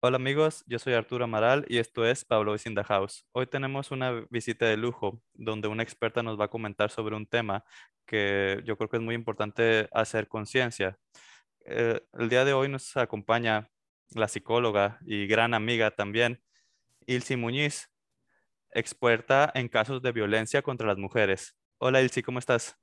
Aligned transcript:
Hola 0.00 0.16
amigos, 0.16 0.64
yo 0.66 0.78
soy 0.78 0.94
Arturo 0.94 1.24
Amaral 1.24 1.64
y 1.68 1.78
esto 1.78 2.06
es 2.06 2.24
Pablo 2.24 2.54
in 2.64 2.74
House. 2.76 3.26
Hoy 3.32 3.46
tenemos 3.46 3.90
una 3.90 4.24
visita 4.30 4.66
de 4.66 4.76
lujo 4.76 5.20
donde 5.34 5.68
una 5.68 5.82
experta 5.82 6.22
nos 6.22 6.38
va 6.38 6.44
a 6.46 6.50
comentar 6.50 6.90
sobre 6.90 7.16
un 7.16 7.26
tema 7.26 7.64
que 8.06 8.62
yo 8.64 8.76
creo 8.76 8.88
que 8.88 8.96
es 8.96 9.02
muy 9.02 9.14
importante 9.14 9.88
hacer 9.92 10.28
conciencia. 10.28 10.98
Eh, 11.64 12.00
el 12.14 12.28
día 12.28 12.44
de 12.44 12.52
hoy 12.52 12.68
nos 12.68 12.96
acompaña 12.96 13.68
la 14.14 14.28
psicóloga 14.28 14.98
y 15.04 15.26
gran 15.26 15.52
amiga 15.52 15.90
también, 15.90 16.42
Ilsi 17.06 17.36
Muñiz, 17.36 17.90
experta 18.70 19.50
en 19.54 19.68
casos 19.68 20.00
de 20.00 20.12
violencia 20.12 20.62
contra 20.62 20.86
las 20.86 20.98
mujeres. 20.98 21.56
Hola 21.78 22.00
Ilsi, 22.02 22.22
¿cómo 22.22 22.38
estás? 22.38 22.78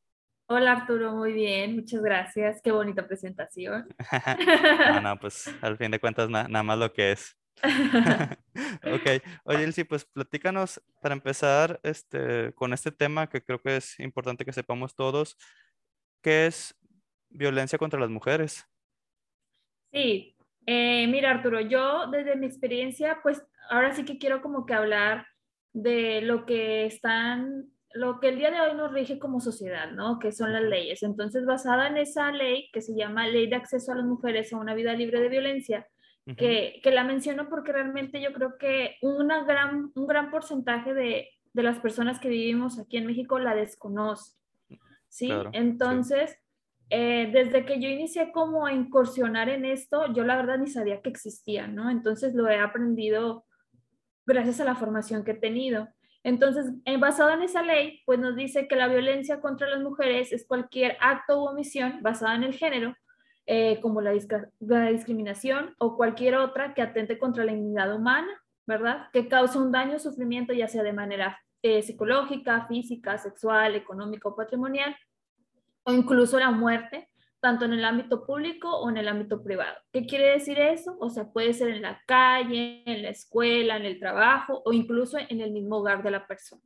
Hola 0.47 0.73
Arturo, 0.73 1.11
muy 1.15 1.33
bien, 1.33 1.75
muchas 1.75 2.03
gracias. 2.03 2.61
Qué 2.61 2.71
bonita 2.71 3.07
presentación. 3.07 3.87
no, 4.91 5.01
no, 5.01 5.19
pues 5.19 5.47
al 5.61 5.75
fin 5.77 5.89
de 5.89 5.99
cuentas 5.99 6.29
nada 6.29 6.61
más 6.61 6.77
lo 6.77 6.93
que 6.93 7.13
es. 7.13 7.35
ok, 7.63 9.23
oye 9.45 9.63
Ilsi, 9.63 9.85
pues 9.85 10.05
platícanos 10.05 10.83
para 11.01 11.15
empezar 11.15 11.79
este, 11.81 12.53
con 12.53 12.73
este 12.73 12.91
tema 12.91 13.27
que 13.27 13.41
creo 13.41 13.59
que 13.59 13.77
es 13.77 13.99
importante 13.99 14.45
que 14.45 14.53
sepamos 14.53 14.93
todos, 14.93 15.35
¿qué 16.21 16.45
es 16.45 16.77
violencia 17.29 17.79
contra 17.79 17.99
las 17.99 18.11
mujeres? 18.11 18.65
Sí, 19.91 20.37
eh, 20.67 21.07
mira 21.07 21.31
Arturo, 21.31 21.59
yo 21.59 22.05
desde 22.11 22.35
mi 22.35 22.45
experiencia, 22.45 23.19
pues 23.23 23.41
ahora 23.71 23.95
sí 23.95 24.05
que 24.05 24.19
quiero 24.19 24.43
como 24.43 24.67
que 24.67 24.75
hablar 24.75 25.25
de 25.73 26.21
lo 26.21 26.45
que 26.45 26.85
están, 26.85 27.71
lo 27.95 28.19
que 28.19 28.29
el 28.29 28.37
día 28.37 28.51
de 28.51 28.59
hoy 28.59 28.75
nos 28.75 28.91
rige 28.91 29.17
como 29.17 29.39
sociedad, 29.39 29.91
¿no? 29.91 30.19
Que 30.19 30.31
son 30.31 30.51
las 30.51 30.63
leyes. 30.63 31.01
Entonces, 31.01 31.45
basada 31.45 31.87
en 31.87 31.97
esa 31.97 32.31
ley 32.31 32.69
que 32.71 32.81
se 32.81 32.95
llama 32.95 33.27
Ley 33.27 33.47
de 33.47 33.55
Acceso 33.55 33.93
a 33.93 33.95
las 33.95 34.05
Mujeres 34.05 34.51
a 34.51 34.57
una 34.57 34.73
Vida 34.73 34.93
Libre 34.93 35.21
de 35.21 35.29
Violencia, 35.29 35.87
que, 36.37 36.79
que, 36.83 36.91
la 36.91 37.03
menciono 37.03 37.49
porque 37.49 37.71
realmente 37.71 38.19
yo 38.19 38.33
creo 38.33 38.57
que 38.57 38.97
una 39.01 39.43
gran, 39.43 39.91
un 39.93 40.07
gran 40.07 40.31
porcentaje 40.31 40.93
de, 40.95 41.29
de 41.53 41.63
las 41.63 41.79
personas 41.79 42.19
que 42.19 42.29
vivimos 42.29 42.79
aquí 42.79 42.97
en 42.97 43.05
México 43.05 43.39
la 43.39 43.55
desconoce. 43.55 44.35
¿Sí? 45.07 45.31
Entonces, 45.53 46.37
eh, 46.89 47.29
desde 47.31 47.65
que 47.65 47.79
yo 47.79 47.87
inicié 47.87 48.31
como 48.33 48.65
a 48.65 48.73
incursionar 48.73 49.47
en 49.47 49.63
esto, 49.63 50.11
yo 50.13 50.25
la 50.25 50.35
verdad 50.35 50.57
ni 50.57 50.67
sabía 50.67 51.01
que 51.01 51.09
existía, 51.09 51.67
¿no? 51.67 51.89
Entonces 51.89 52.35
lo 52.35 52.49
he 52.49 52.59
aprendido 52.59 53.45
gracias 54.25 54.59
a 54.59 54.65
la 54.65 54.75
formación 54.75 55.23
que 55.23 55.31
he 55.31 55.39
tenido. 55.39 55.87
Entonces, 56.25 56.71
en, 56.85 56.99
basado 56.99 57.29
en 57.29 57.43
esa 57.43 57.61
ley, 57.61 58.01
pues 58.03 58.17
nos 58.17 58.35
dice 58.35 58.67
que 58.67 58.75
la 58.75 58.87
violencia 58.87 59.39
contra 59.41 59.69
las 59.69 59.79
mujeres 59.83 60.31
es 60.33 60.43
cualquier 60.47 60.97
acto 60.99 61.39
u 61.39 61.45
omisión 61.45 61.99
basada 62.01 62.33
en 62.33 62.43
el 62.43 62.55
género, 62.55 62.95
eh, 63.45 63.79
como 63.79 64.01
la, 64.01 64.11
discriminación 64.11 65.75
o 65.77 65.95
cualquier 65.95 66.37
otra 66.37 66.73
que 66.73 66.81
atente 66.81 67.19
contra 67.19 67.43
la 67.43 67.53
dignidad 67.53 67.93
humana, 67.95 68.27
¿verdad? 68.65 69.07
Que 69.13 69.27
cause 69.27 69.59
un 69.59 69.71
daño 69.71 69.97
o 69.97 69.99
sufrimiento, 69.99 70.51
ya 70.51 70.67
sea 70.67 70.81
de 70.81 70.93
manera 70.93 71.39
eh, 71.61 71.83
psicológica, 71.83 72.65
física, 72.65 73.19
sexual, 73.19 73.75
económica 73.75 74.27
o 74.27 74.35
patrimonial, 74.35 74.95
o 75.83 75.93
incluso 75.93 76.39
la 76.39 76.49
muerte 76.49 77.07
tanto 77.45 77.65
en 77.65 77.73
el 77.73 77.85
ámbito 77.85 78.25
público 78.25 78.75
o 78.75 78.89
en 78.89 78.97
el 78.97 79.07
ámbito 79.07 79.43
privado. 79.43 79.77
¿Qué 79.93 80.07
quiere 80.07 80.31
decir 80.31 80.57
eso? 80.57 80.97
O 80.99 81.11
sea, 81.11 81.31
puede 81.31 81.53
ser 81.53 81.69
en 81.69 81.83
la 81.83 82.01
calle, 82.07 82.81
en 82.87 83.03
la 83.03 83.09
escuela, 83.09 83.77
en 83.77 83.85
el 83.85 83.99
trabajo 83.99 84.63
o 84.65 84.73
incluso 84.73 85.19
en 85.19 85.41
el 85.41 85.51
mismo 85.51 85.77
hogar 85.77 86.01
de 86.01 86.09
la 86.09 86.25
persona. 86.25 86.63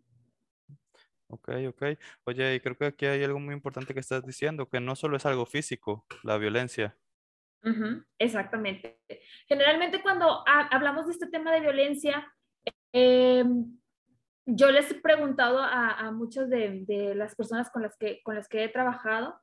Ok, 1.28 1.50
ok. 1.68 1.84
Oye, 2.24 2.56
y 2.56 2.60
creo 2.62 2.78
que 2.78 2.86
aquí 2.86 3.06
hay 3.06 3.22
algo 3.26 3.40
muy 3.40 3.54
importante 3.54 3.94
que 3.94 4.00
estás 4.00 4.26
diciendo, 4.26 4.70
que 4.70 4.80
no 4.80 4.96
solo 4.96 5.18
es 5.18 5.26
algo 5.26 5.46
físico, 5.46 6.06
la 6.24 6.38
violencia. 6.38 6.96
exactamente. 8.18 9.02
Generalmente 9.50 10.02
cuando 10.02 10.46
hablamos 10.48 11.08
de 11.08 11.12
este 11.12 11.28
tema 11.28 11.52
de 11.52 11.60
violencia, 11.60 12.26
em, 12.94 13.78
yo 14.46 14.72
les 14.72 14.90
he 14.92 14.96
preguntado 14.96 15.60
a, 15.62 16.10
muchas 16.12 16.50
de, 16.50 16.86
de, 16.88 17.16
las 17.16 17.36
personas 17.36 17.70
con 17.70 17.82
las, 17.82 17.98
que, 17.98 18.22
con 18.24 18.36
las 18.36 18.48
que 18.48 18.64
he 18.64 18.70
trabajado 18.70 19.42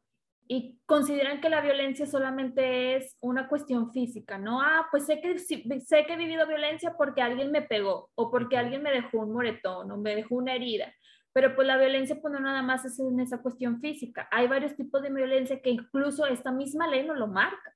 y 0.48 0.78
consideran 0.86 1.40
que 1.40 1.48
la 1.48 1.60
violencia 1.60 2.06
solamente 2.06 2.96
es 2.96 3.16
una 3.20 3.48
cuestión 3.48 3.92
física, 3.92 4.38
¿no? 4.38 4.60
Ah, 4.60 4.86
pues 4.90 5.06
sé 5.06 5.20
que, 5.20 5.38
sé 5.38 6.06
que 6.06 6.12
he 6.12 6.16
vivido 6.16 6.46
violencia 6.46 6.94
porque 6.96 7.22
alguien 7.22 7.50
me 7.50 7.62
pegó 7.62 8.10
o 8.14 8.30
porque 8.30 8.56
alguien 8.56 8.82
me 8.82 8.92
dejó 8.92 9.18
un 9.20 9.32
moretón 9.32 9.90
o 9.90 9.96
me 9.96 10.14
dejó 10.14 10.36
una 10.36 10.54
herida. 10.54 10.92
Pero 11.32 11.54
pues 11.54 11.66
la 11.66 11.76
violencia 11.76 12.18
pues 12.20 12.32
no 12.32 12.40
nada 12.40 12.62
más 12.62 12.84
es 12.84 12.98
en 12.98 13.20
esa 13.20 13.42
cuestión 13.42 13.80
física. 13.80 14.28
Hay 14.30 14.46
varios 14.46 14.76
tipos 14.76 15.02
de 15.02 15.10
violencia 15.10 15.60
que 15.60 15.70
incluso 15.70 16.26
esta 16.26 16.52
misma 16.52 16.86
ley 16.86 17.06
no 17.06 17.14
lo 17.14 17.26
marca, 17.26 17.74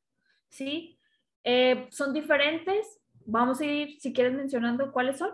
¿sí? 0.49 0.99
Eh, 1.45 1.89
son 1.91 2.13
diferentes. 2.13 3.01
Vamos 3.27 3.61
a 3.61 3.65
ir, 3.65 4.01
si 4.01 4.13
quieres, 4.13 4.33
mencionando 4.33 4.93
cuáles 4.93 5.19
son. 5.19 5.31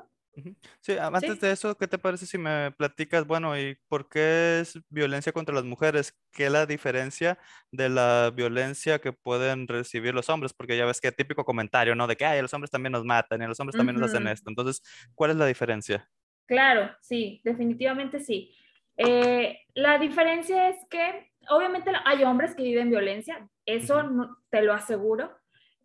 Sí, 0.80 0.96
antes 0.98 1.40
de 1.40 1.50
eso, 1.50 1.76
¿qué 1.76 1.88
te 1.88 1.98
parece 1.98 2.26
si 2.26 2.36
me 2.36 2.70
platicas, 2.72 3.26
bueno, 3.26 3.58
y 3.58 3.78
por 3.88 4.08
qué 4.08 4.60
es 4.60 4.78
violencia 4.90 5.32
contra 5.32 5.54
las 5.54 5.64
mujeres? 5.64 6.14
¿Qué 6.32 6.46
es 6.46 6.52
la 6.52 6.66
diferencia 6.66 7.38
de 7.70 7.88
la 7.88 8.30
violencia 8.34 8.98
que 8.98 9.12
pueden 9.12 9.66
recibir 9.66 10.14
los 10.14 10.28
hombres? 10.28 10.52
Porque 10.52 10.76
ya 10.76 10.84
ves 10.84 11.00
que 11.00 11.12
típico 11.12 11.44
comentario, 11.44 11.94
¿no? 11.94 12.06
De 12.06 12.16
que, 12.16 12.26
ay, 12.26 12.42
los 12.42 12.52
hombres 12.52 12.70
también 12.70 12.92
nos 12.92 13.04
matan 13.04 13.42
y 13.42 13.46
los 13.46 13.58
hombres 13.60 13.76
también 13.76 13.98
nos 13.98 14.10
hacen 14.10 14.26
esto. 14.26 14.50
Entonces, 14.50 14.82
¿cuál 15.14 15.30
es 15.30 15.36
la 15.36 15.46
diferencia? 15.46 16.08
Claro, 16.46 16.94
sí, 17.00 17.40
definitivamente 17.42 18.20
sí. 18.20 18.54
Eh, 18.98 19.58
la 19.74 19.98
diferencia 19.98 20.68
es 20.68 20.76
que, 20.90 21.32
obviamente, 21.48 21.90
hay 22.04 22.24
hombres 22.24 22.54
que 22.54 22.62
viven 22.62 22.90
violencia, 22.90 23.48
eso 23.64 24.02
no, 24.02 24.38
te 24.50 24.62
lo 24.62 24.72
aseguro 24.72 25.34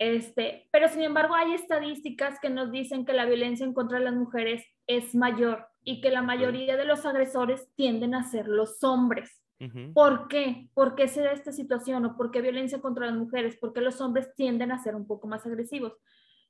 este, 0.03 0.67
pero 0.71 0.89
sin 0.89 1.03
embargo 1.03 1.35
hay 1.35 1.53
estadísticas 1.53 2.39
que 2.39 2.49
nos 2.49 2.71
dicen 2.71 3.05
que 3.05 3.13
la 3.13 3.25
violencia 3.25 3.63
en 3.67 3.73
contra 3.75 3.99
de 3.99 4.05
las 4.05 4.15
mujeres 4.15 4.65
es 4.87 5.13
mayor 5.13 5.67
y 5.83 6.01
que 6.01 6.09
la 6.09 6.23
mayoría 6.23 6.75
de 6.75 6.85
los 6.85 7.05
agresores 7.05 7.69
tienden 7.75 8.15
a 8.15 8.23
ser 8.23 8.47
los 8.47 8.83
hombres. 8.83 9.43
¿Por 9.93 10.27
qué? 10.27 10.69
¿Por 10.73 10.95
qué 10.95 11.07
se 11.07 11.21
da 11.21 11.33
esta 11.33 11.51
situación? 11.51 12.03
¿O 12.03 12.17
por 12.17 12.31
qué 12.31 12.41
violencia 12.41 12.81
contra 12.81 13.05
las 13.05 13.15
mujeres? 13.15 13.57
¿Por 13.57 13.73
qué 13.73 13.81
los 13.81 14.01
hombres 14.01 14.33
tienden 14.33 14.71
a 14.71 14.79
ser 14.79 14.95
un 14.95 15.05
poco 15.05 15.27
más 15.27 15.45
agresivos? 15.45 15.93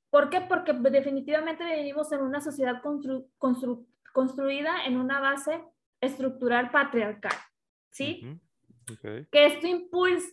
¿Por 0.09 0.29
qué? 0.29 0.39
Porque 0.39 0.71
definitivamente 0.71 1.65
vivimos 1.65 2.09
en 2.13 2.21
una 2.21 2.39
sociedad 2.39 2.81
construida 4.13 4.85
en 4.85 4.95
una 4.95 5.19
base 5.19 5.61
estructural 5.99 6.71
patriarcal, 6.71 7.35
¿sí? 7.89 8.39
Que, 9.31 9.45
esto 9.45 9.67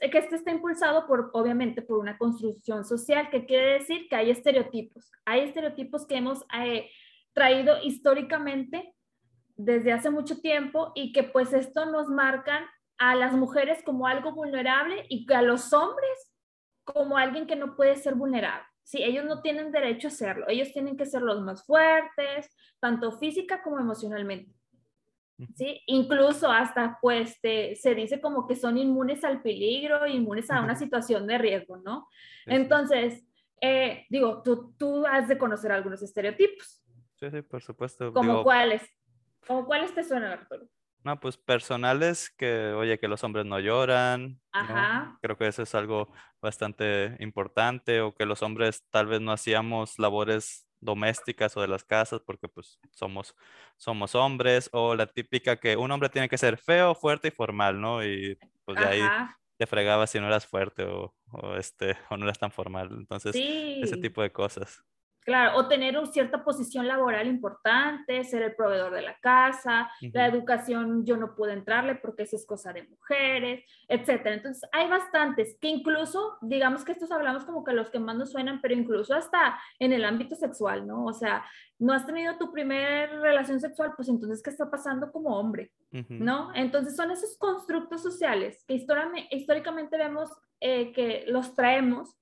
que 0.00 0.18
esto 0.18 0.34
está 0.34 0.50
impulsado 0.50 1.06
por, 1.06 1.30
obviamente, 1.32 1.82
por 1.82 1.98
una 1.98 2.18
construcción 2.18 2.84
social, 2.84 3.30
que 3.30 3.46
quiere 3.46 3.74
decir 3.74 4.08
que 4.08 4.16
hay 4.16 4.30
estereotipos. 4.30 5.10
Hay 5.24 5.40
estereotipos 5.40 6.06
que 6.06 6.16
hemos 6.16 6.44
eh, 6.58 6.90
traído 7.32 7.82
históricamente 7.82 8.94
desde 9.56 9.92
hace 9.92 10.10
mucho 10.10 10.40
tiempo 10.40 10.92
y 10.94 11.12
que 11.12 11.24
pues 11.24 11.52
esto 11.52 11.86
nos 11.86 12.08
marcan 12.08 12.64
a 12.98 13.14
las 13.14 13.32
mujeres 13.32 13.82
como 13.84 14.06
algo 14.06 14.32
vulnerable 14.32 15.04
y 15.08 15.30
a 15.32 15.42
los 15.42 15.72
hombres 15.72 16.32
como 16.84 17.16
alguien 17.16 17.46
que 17.46 17.56
no 17.56 17.76
puede 17.76 17.96
ser 17.96 18.14
vulnerable. 18.14 18.66
Sí, 18.82 19.02
ellos 19.02 19.24
no 19.26 19.42
tienen 19.42 19.70
derecho 19.70 20.08
a 20.08 20.10
serlo, 20.10 20.46
ellos 20.48 20.72
tienen 20.72 20.96
que 20.96 21.04
ser 21.04 21.20
los 21.22 21.42
más 21.42 21.66
fuertes, 21.66 22.56
tanto 22.80 23.12
física 23.18 23.62
como 23.62 23.78
emocionalmente. 23.78 24.57
¿Sí? 25.54 25.82
Incluso 25.86 26.50
hasta 26.50 26.98
pues 27.00 27.38
se 27.40 27.94
dice 27.94 28.20
como 28.20 28.46
que 28.46 28.56
son 28.56 28.78
inmunes 28.78 29.24
al 29.24 29.42
peligro, 29.42 30.06
inmunes 30.06 30.50
a 30.50 30.60
una 30.60 30.74
situación 30.74 31.26
de 31.26 31.38
riesgo, 31.38 31.76
¿no? 31.78 32.08
Entonces, 32.46 33.24
eh, 33.60 34.06
digo, 34.08 34.42
tú, 34.42 34.74
tú 34.78 35.06
has 35.06 35.28
de 35.28 35.38
conocer 35.38 35.72
algunos 35.72 36.02
estereotipos. 36.02 36.82
Sí, 37.16 37.30
sí, 37.30 37.42
por 37.42 37.62
supuesto. 37.62 38.12
¿Como 38.12 38.42
cuáles? 38.42 38.82
¿Como 39.46 39.66
cuáles 39.66 39.94
te 39.94 40.04
suenan, 40.04 40.32
Arturo? 40.32 40.68
No, 41.04 41.18
pues 41.18 41.36
personales 41.36 42.30
que, 42.30 42.72
oye, 42.72 42.98
que 42.98 43.08
los 43.08 43.24
hombres 43.24 43.46
no 43.46 43.58
lloran. 43.60 44.40
Ajá. 44.52 45.18
Creo 45.22 45.36
que 45.36 45.46
eso 45.46 45.62
es 45.62 45.74
algo 45.74 46.12
bastante 46.40 47.16
importante, 47.20 48.00
o 48.00 48.14
que 48.14 48.26
los 48.26 48.42
hombres 48.42 48.84
tal 48.90 49.06
vez 49.06 49.20
no 49.20 49.32
hacíamos 49.32 49.98
labores 49.98 50.67
domésticas 50.80 51.56
o 51.56 51.60
de 51.60 51.68
las 51.68 51.84
casas 51.84 52.20
porque 52.24 52.48
pues 52.48 52.78
somos, 52.92 53.34
somos 53.76 54.14
hombres 54.14 54.70
o 54.72 54.94
la 54.94 55.06
típica 55.06 55.56
que 55.58 55.76
un 55.76 55.90
hombre 55.90 56.08
tiene 56.08 56.28
que 56.28 56.38
ser 56.38 56.58
feo, 56.58 56.94
fuerte 56.94 57.28
y 57.28 57.30
formal, 57.30 57.80
¿no? 57.80 58.04
Y 58.04 58.38
pues 58.64 58.78
de 58.78 58.86
ahí 58.86 59.12
te 59.56 59.66
fregaba 59.66 60.06
si 60.06 60.20
no 60.20 60.26
eras 60.26 60.46
fuerte 60.46 60.84
o, 60.84 61.14
este, 61.56 61.96
o 62.10 62.16
no 62.16 62.24
eras 62.24 62.38
tan 62.38 62.52
formal. 62.52 62.90
Entonces, 62.92 63.42
ese 63.80 63.96
tipo 63.96 64.22
de 64.22 64.32
cosas. 64.32 64.84
Claro, 65.28 65.58
o 65.58 65.68
tener 65.68 65.98
una 65.98 66.06
cierta 66.06 66.42
posición 66.42 66.88
laboral 66.88 67.26
importante, 67.26 68.24
ser 68.24 68.42
el 68.44 68.54
proveedor 68.54 68.94
de 68.94 69.02
la 69.02 69.14
casa, 69.20 69.90
la 70.00 70.26
educación 70.26 71.04
yo 71.04 71.18
no 71.18 71.34
puedo 71.34 71.52
entrarle 71.52 71.96
porque 71.96 72.22
eso 72.22 72.34
es 72.34 72.46
cosa 72.46 72.72
de 72.72 72.84
mujeres, 72.84 73.62
etcétera. 73.88 74.36
Entonces, 74.36 74.66
hay 74.72 74.88
bastantes 74.88 75.58
que 75.60 75.68
incluso, 75.68 76.38
digamos 76.40 76.82
que 76.82 76.92
estos 76.92 77.12
hablamos 77.12 77.44
como 77.44 77.62
que 77.62 77.74
los 77.74 77.90
que 77.90 77.98
más 77.98 78.16
nos 78.16 78.32
suenan, 78.32 78.62
pero 78.62 78.72
incluso 78.72 79.14
hasta 79.14 79.60
en 79.78 79.92
el 79.92 80.06
ámbito 80.06 80.34
sexual, 80.34 80.86
¿no? 80.86 81.04
O 81.04 81.12
sea, 81.12 81.44
no 81.78 81.92
has 81.92 82.06
tenido 82.06 82.38
tu 82.38 82.50
primera 82.50 83.20
relación 83.20 83.60
sexual, 83.60 83.92
pues 83.94 84.08
entonces, 84.08 84.42
¿qué 84.42 84.48
está 84.48 84.70
pasando 84.70 85.12
como 85.12 85.38
hombre? 85.38 85.72
¿No? 86.08 86.54
Entonces, 86.54 86.96
son 86.96 87.10
esos 87.10 87.36
constructos 87.36 88.02
sociales 88.02 88.64
que 88.66 88.82
históricamente 89.30 89.98
vemos 89.98 90.30
eh, 90.60 90.90
que 90.92 91.24
los 91.28 91.54
traemos 91.54 92.17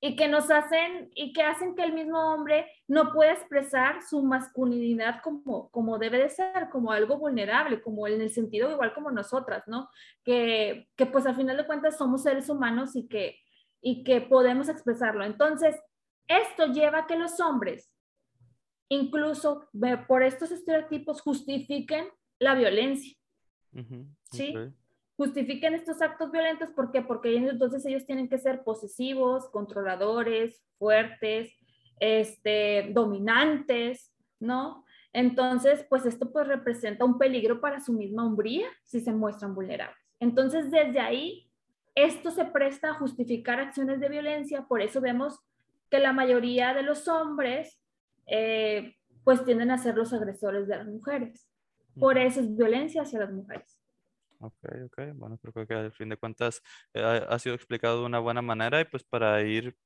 y 0.00 0.14
que 0.14 0.28
nos 0.28 0.50
hacen 0.50 1.10
y 1.14 1.32
que 1.32 1.42
hacen 1.42 1.74
que 1.74 1.82
el 1.82 1.92
mismo 1.92 2.18
hombre 2.32 2.70
no 2.86 3.12
pueda 3.12 3.32
expresar 3.32 4.00
su 4.02 4.22
masculinidad 4.22 5.20
como, 5.22 5.70
como 5.70 5.98
debe 5.98 6.18
de 6.18 6.30
ser, 6.30 6.68
como 6.70 6.92
algo 6.92 7.18
vulnerable, 7.18 7.82
como 7.82 8.06
en 8.06 8.20
el 8.20 8.30
sentido 8.30 8.70
igual 8.70 8.94
como 8.94 9.10
nosotras, 9.10 9.64
¿no? 9.66 9.88
Que, 10.24 10.88
que 10.96 11.06
pues 11.06 11.26
al 11.26 11.34
final 11.34 11.56
de 11.56 11.66
cuentas 11.66 11.98
somos 11.98 12.22
seres 12.22 12.48
humanos 12.48 12.94
y 12.94 13.08
que, 13.08 13.38
y 13.80 14.04
que 14.04 14.20
podemos 14.20 14.68
expresarlo. 14.68 15.24
Entonces, 15.24 15.76
esto 16.28 16.66
lleva 16.66 17.00
a 17.00 17.06
que 17.06 17.16
los 17.16 17.40
hombres, 17.40 17.92
incluso 18.88 19.68
por 20.06 20.22
estos 20.22 20.52
estereotipos, 20.52 21.22
justifiquen 21.22 22.06
la 22.38 22.54
violencia. 22.54 23.16
¿Sí? 24.30 24.54
Justifiquen 25.18 25.74
estos 25.74 26.00
actos 26.00 26.30
violentos, 26.30 26.70
¿por 26.70 26.92
qué? 26.92 27.02
Porque 27.02 27.36
entonces 27.36 27.84
ellos 27.84 28.06
tienen 28.06 28.28
que 28.28 28.38
ser 28.38 28.62
posesivos, 28.62 29.50
controladores, 29.50 30.62
fuertes, 30.78 31.52
este, 31.98 32.90
dominantes, 32.92 34.14
¿no? 34.38 34.84
Entonces, 35.12 35.84
pues 35.88 36.06
esto 36.06 36.30
pues 36.30 36.46
representa 36.46 37.04
un 37.04 37.18
peligro 37.18 37.60
para 37.60 37.80
su 37.80 37.92
misma 37.92 38.24
hombría 38.24 38.68
si 38.84 39.00
se 39.00 39.12
muestran 39.12 39.56
vulnerables. 39.56 39.98
Entonces, 40.20 40.70
desde 40.70 41.00
ahí, 41.00 41.50
esto 41.96 42.30
se 42.30 42.44
presta 42.44 42.90
a 42.90 42.94
justificar 42.94 43.58
acciones 43.58 43.98
de 43.98 44.08
violencia, 44.08 44.66
por 44.68 44.80
eso 44.80 45.00
vemos 45.00 45.40
que 45.90 45.98
la 45.98 46.12
mayoría 46.12 46.74
de 46.74 46.84
los 46.84 47.08
hombres, 47.08 47.82
eh, 48.26 48.94
pues 49.24 49.44
tienden 49.44 49.72
a 49.72 49.78
ser 49.78 49.96
los 49.96 50.12
agresores 50.12 50.68
de 50.68 50.76
las 50.76 50.86
mujeres. 50.86 51.48
Por 51.98 52.18
eso 52.18 52.38
es 52.38 52.56
violencia 52.56 53.02
hacia 53.02 53.18
las 53.18 53.32
mujeres. 53.32 53.77
Ok, 54.40 54.54
ok. 54.86 54.98
Bueno, 55.14 55.38
creo 55.38 55.66
que 55.66 55.74
al 55.74 55.92
fin 55.92 56.08
de 56.10 56.16
cuentas 56.16 56.62
eh, 56.94 57.02
ha, 57.28 57.38
sido 57.40 57.54
explicado 57.56 58.00
de 58.00 58.06
una 58.06 58.20
buena 58.20 58.40
manera 58.40 58.80
y 58.80 58.84
pues 58.84 59.02
para 59.02 59.42
ir 59.42 59.76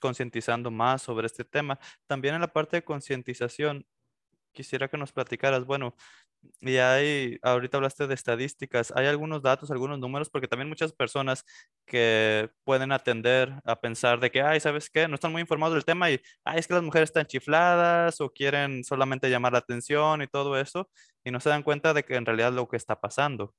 concientizando 0.00 0.70
más 0.70 1.02
sobre 1.02 1.26
este 1.26 1.44
tema. 1.44 1.78
También 2.06 2.34
en 2.34 2.40
la 2.40 2.52
parte 2.52 2.76
de 2.76 2.84
concientización, 2.84 3.86
quisiera 4.52 4.88
que 4.88 4.98
nos 4.98 5.12
platicaras, 5.12 5.66
bueno, 5.66 5.94
y 6.60 6.76
hay, 6.78 7.38
ahorita 7.42 7.78
hablaste 7.78 8.06
de 8.06 8.14
estadísticas, 8.14 8.92
hay 8.96 9.06
algunos 9.06 9.42
datos, 9.42 9.70
algunos 9.70 9.98
números, 9.98 10.30
porque 10.30 10.48
también 10.48 10.68
muchas 10.68 10.92
personas 10.92 11.44
que 11.86 12.50
pueden 12.64 12.92
atender 12.92 13.54
a 13.64 13.80
pensar 13.80 14.20
de 14.20 14.30
que, 14.30 14.42
ay, 14.42 14.60
¿sabes 14.60 14.90
qué? 14.90 15.08
No 15.08 15.16
están 15.16 15.32
muy 15.32 15.42
informados 15.42 15.74
del 15.74 15.84
tema 15.84 16.10
y, 16.10 16.20
ay, 16.44 16.60
es 16.60 16.66
que 16.68 16.74
las 16.74 16.82
mujeres 16.82 17.10
están 17.10 17.26
chifladas 17.26 18.20
o 18.20 18.30
quieren 18.32 18.84
solamente 18.84 19.30
llamar 19.30 19.52
la 19.52 19.58
atención 19.60 20.22
y 20.22 20.28
todo 20.28 20.58
eso, 20.58 20.90
y 21.24 21.30
no 21.32 21.40
se 21.40 21.50
dan 21.50 21.62
cuenta 21.62 21.94
de 21.94 22.04
que 22.04 22.16
en 22.16 22.26
realidad 22.26 22.52
lo 22.52 22.68
que 22.68 22.76
está 22.76 23.00
pasando. 23.00 23.54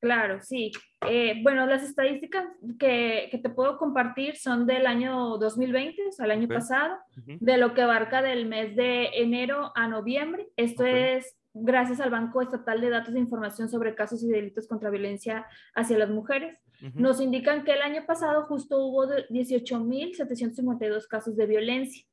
Claro, 0.00 0.40
sí. 0.40 0.72
Eh, 1.06 1.40
bueno, 1.42 1.66
las 1.66 1.82
estadísticas 1.82 2.46
que, 2.78 3.28
que, 3.30 3.38
te 3.38 3.50
puedo 3.50 3.76
compartir 3.76 4.36
son 4.36 4.66
del 4.66 4.86
año 4.86 5.36
2020, 5.36 6.08
o 6.08 6.12
sea, 6.12 6.24
el 6.24 6.30
año 6.30 6.48
pasado, 6.48 6.96
de 7.26 7.58
lo 7.58 7.74
que 7.74 7.82
abarca 7.82 8.22
del 8.22 8.46
mes 8.46 8.74
de 8.76 9.10
enero 9.14 9.72
a 9.74 9.88
noviembre. 9.88 10.48
Esto 10.56 10.86
es 10.86 11.36
gracias 11.52 12.00
al 12.00 12.10
Banco 12.10 12.40
Estatal 12.40 12.80
de 12.80 12.88
Datos 12.88 13.12
de 13.12 13.20
Información 13.20 13.68
sobre 13.68 13.94
Casos 13.94 14.22
y 14.22 14.28
Delitos 14.28 14.66
contra 14.66 14.88
Violencia 14.88 15.46
hacia 15.74 15.98
las 15.98 16.08
Mujeres. 16.08 16.58
Nos 16.94 17.20
indican 17.20 17.64
que 17.64 17.72
el 17.72 17.82
año 17.82 18.06
pasado 18.06 18.44
justo 18.44 18.78
hubo 18.78 19.04
18.752 19.04 21.06
casos 21.08 21.36
de 21.36 21.44
violencia. 21.44 22.06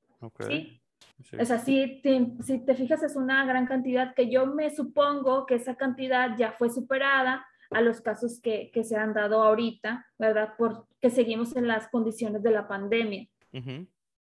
¿sí? 0.45 0.81
Sí. 1.23 1.37
O 1.39 1.45
sea, 1.45 1.59
si 1.59 2.01
te, 2.03 2.33
si 2.43 2.59
te 2.59 2.75
fijas, 2.75 3.01
es 3.01 3.15
una 3.15 3.45
gran 3.45 3.65
cantidad 3.65 4.13
que 4.13 4.29
yo 4.29 4.45
me 4.45 4.75
supongo 4.75 5.45
que 5.45 5.55
esa 5.55 5.75
cantidad 5.75 6.35
ya 6.37 6.51
fue 6.51 6.69
superada 6.69 7.45
a 7.71 7.81
los 7.81 8.01
casos 8.01 8.39
que, 8.41 8.71
que, 8.73 8.83
se 8.83 8.95
han 8.95 9.13
dado 9.13 9.43
ahorita, 9.43 10.05
¿verdad? 10.17 10.53
Porque 10.57 11.09
seguimos 11.09 11.55
en 11.55 11.67
las 11.67 11.87
condiciones 11.89 12.43
de 12.43 12.51
la 12.51 12.67
pandemia. 12.67 13.27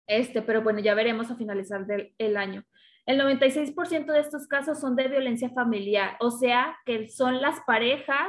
Este, 0.07 0.41
pero 0.41 0.61
bueno, 0.61 0.79
ya 0.79 0.95
veremos 0.95 1.29
a 1.31 1.35
finalizar 1.35 1.85
del 1.85 2.13
el 2.17 2.37
año. 2.37 2.63
El 3.05 3.19
96% 3.21 4.05
de 4.05 4.19
estos 4.19 4.47
casos 4.47 4.79
son 4.79 4.95
de 4.95 5.07
violencia 5.07 5.49
familiar, 5.51 6.17
o 6.19 6.29
sea, 6.29 6.77
que 6.85 7.07
son 7.07 7.41
las 7.41 7.61
parejas, 7.65 8.27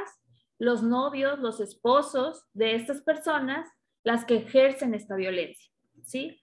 los 0.57 0.83
novios, 0.83 1.39
los 1.39 1.59
esposos 1.59 2.45
de 2.53 2.75
estas 2.75 3.01
personas 3.01 3.69
las 4.03 4.23
que 4.23 4.37
ejercen 4.37 4.93
esta 4.93 5.15
violencia, 5.15 5.69
¿sí? 6.01 6.41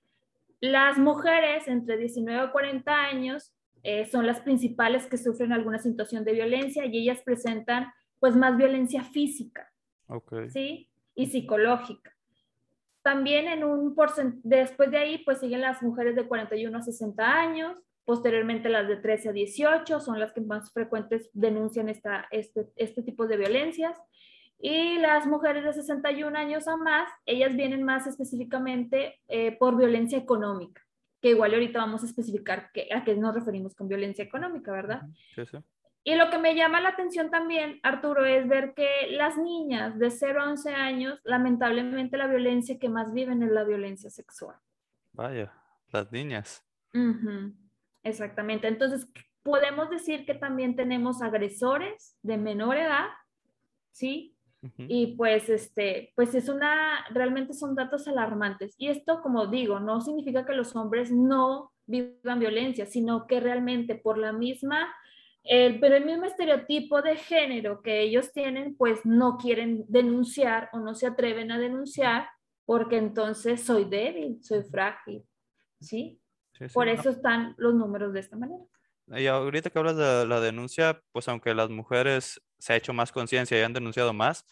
Las 0.61 0.99
mujeres 0.99 1.67
entre 1.67 1.96
19 1.96 2.46
y 2.46 2.50
40 2.50 2.94
años 2.94 3.55
eh, 3.82 4.05
son 4.06 4.26
las 4.26 4.40
principales 4.40 5.06
que 5.06 5.17
sufren 5.17 5.52
alguna 5.52 5.79
situación 5.79 6.25
de 6.25 6.32
violencia 6.32 6.84
y 6.87 6.99
ellas 6.99 7.22
presentan 7.25 7.93
pues 8.18 8.36
más 8.36 8.56
violencia 8.56 9.04
física, 9.04 9.72
¿sí? 10.48 10.88
Y 11.14 11.26
psicológica. 11.26 12.16
También 13.02 13.46
en 13.46 13.62
un 13.62 13.94
porcentaje, 13.94 14.40
después 14.42 14.90
de 14.90 14.98
ahí, 14.98 15.18
pues 15.18 15.38
siguen 15.38 15.60
las 15.60 15.82
mujeres 15.82 16.16
de 16.16 16.26
41 16.26 16.76
a 16.76 16.82
60 16.82 17.24
años, 17.24 17.78
posteriormente 18.04 18.68
las 18.68 18.88
de 18.88 18.96
13 18.96 19.28
a 19.28 19.32
18 19.32 20.00
son 20.00 20.18
las 20.18 20.32
que 20.32 20.40
más 20.40 20.72
frecuentes 20.72 21.30
denuncian 21.32 21.88
esta, 21.88 22.26
este, 22.30 22.68
este 22.76 23.02
tipo 23.02 23.26
de 23.26 23.36
violencias. 23.36 23.96
Y 24.58 24.98
las 24.98 25.26
mujeres 25.26 25.64
de 25.64 25.72
61 25.74 26.36
años 26.36 26.66
a 26.66 26.76
más, 26.76 27.10
ellas 27.26 27.54
vienen 27.54 27.82
más 27.82 28.06
específicamente 28.06 29.20
eh, 29.28 29.52
por 29.58 29.76
violencia 29.76 30.16
económica, 30.16 30.82
que 31.20 31.30
igual 31.30 31.52
ahorita 31.52 31.78
vamos 31.78 32.02
a 32.02 32.06
especificar 32.06 32.70
que, 32.72 32.88
a 32.92 33.04
qué 33.04 33.14
nos 33.16 33.34
referimos 33.34 33.74
con 33.74 33.86
violencia 33.86 34.24
económica, 34.24 34.72
¿verdad? 34.72 35.02
Sí, 35.34 35.42
sí. 35.46 35.58
Y 36.08 36.14
lo 36.14 36.31
que 36.31 36.38
me 36.38 36.55
llama 36.55 36.81
la 36.81 36.91
atención 36.91 37.32
también, 37.32 37.81
Arturo, 37.82 38.25
es 38.25 38.47
ver 38.47 38.75
que 38.75 39.08
las 39.11 39.37
niñas 39.37 39.99
de 39.99 40.12
0 40.12 40.41
a 40.41 40.50
11 40.50 40.73
años, 40.73 41.19
lamentablemente 41.25 42.17
la 42.17 42.29
violencia 42.29 42.79
que 42.79 42.88
más 42.88 43.12
viven 43.12 43.43
es 43.43 43.50
la 43.50 43.64
violencia 43.64 44.08
sexual. 44.08 44.55
Vaya, 45.12 45.53
las 45.91 46.12
niñas. 46.12 46.64
Exactamente. 48.05 48.69
Entonces, 48.69 49.08
podemos 49.43 49.91
decir 49.91 50.25
que 50.25 50.35
también 50.35 50.76
tenemos 50.76 51.23
agresores 51.23 52.17
de 52.23 52.37
menor 52.37 52.76
edad, 52.76 53.08
¿sí? 53.91 54.37
Y 54.79 55.17
pues, 55.17 55.49
este, 55.49 56.12
pues 56.14 56.37
es 56.37 56.49
una, 56.49 57.05
realmente 57.11 57.53
son 57.53 57.75
datos 57.75 58.06
alarmantes. 58.06 58.76
Y 58.79 58.91
esto, 58.91 59.23
como 59.23 59.49
digo, 59.49 59.81
no 59.81 60.00
significa 60.00 60.47
que 60.47 60.55
los 60.55 60.76
hombres 60.76 61.11
no 61.11 61.73
vivan 61.85 62.38
violencia, 62.38 62.86
sino 62.86 63.27
que 63.27 63.41
realmente 63.41 63.96
por 63.96 64.19
la 64.19 64.32
misma 64.32 64.94
pero 65.48 65.96
el 65.96 66.05
mismo 66.05 66.24
estereotipo 66.24 67.03
de 67.03 67.17
género 67.17 67.82
que 67.82 68.00
ellos 68.00 68.32
tienen, 68.32 68.76
pues 68.76 69.05
no 69.05 69.36
quieren 69.36 69.84
denunciar 69.88 70.69
o 70.72 70.79
no 70.79 70.94
se 70.94 71.06
atreven 71.06 71.53
a 71.53 71.58
denunciar 71.58 72.29
porque 72.65 72.96
entonces 72.96 73.65
soy 73.65 73.84
débil, 73.84 74.38
soy 74.43 74.65
frágil, 74.65 75.24
¿sí? 75.81 76.20
Por 76.72 76.88
eso 76.88 77.10
están 77.10 77.55
los 77.58 77.74
números 77.74 78.12
de 78.12 78.20
esta 78.20 78.36
manera. 78.36 78.65
Y 79.08 79.26
ahorita 79.26 79.70
que 79.70 79.79
hablas 79.79 79.96
de 79.96 80.26
la 80.26 80.41
denuncia, 80.41 81.00
pues 81.12 81.29
aunque 81.29 81.55
las 81.55 81.70
mujeres 81.70 82.43
se 82.58 82.72
ha 82.72 82.76
hecho 82.76 82.93
más 82.93 83.12
conciencia 83.12 83.58
y 83.58 83.62
han 83.62 83.72
denunciado 83.72 84.12
más, 84.12 84.44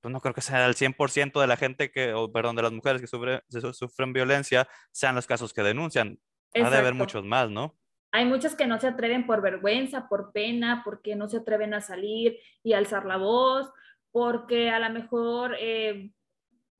pues 0.00 0.12
no 0.12 0.20
creo 0.20 0.32
que 0.32 0.40
sea 0.40 0.64
el 0.66 0.74
100% 0.74 1.40
de 1.40 1.46
la 1.46 1.56
gente 1.56 1.90
que, 1.90 2.14
o 2.14 2.32
perdón, 2.32 2.56
de 2.56 2.62
las 2.62 2.72
mujeres 2.72 3.02
que 3.02 3.06
sufren 3.06 4.12
violencia, 4.12 4.66
sean 4.92 5.14
los 5.14 5.26
casos 5.26 5.52
que 5.52 5.62
denuncian. 5.62 6.18
Ha 6.54 6.70
de 6.70 6.78
haber 6.78 6.94
muchos 6.94 7.24
más, 7.24 7.50
¿no? 7.50 7.76
Hay 8.12 8.24
muchas 8.24 8.56
que 8.56 8.66
no 8.66 8.80
se 8.80 8.88
atreven 8.88 9.26
por 9.26 9.40
vergüenza, 9.40 10.08
por 10.08 10.32
pena, 10.32 10.82
porque 10.84 11.14
no 11.16 11.28
se 11.28 11.38
atreven 11.38 11.74
a 11.74 11.80
salir 11.80 12.38
y 12.62 12.72
alzar 12.72 13.06
la 13.06 13.16
voz, 13.16 13.70
porque 14.10 14.70
a 14.70 14.78
lo 14.80 14.90
mejor 14.90 15.54
eh, 15.60 16.10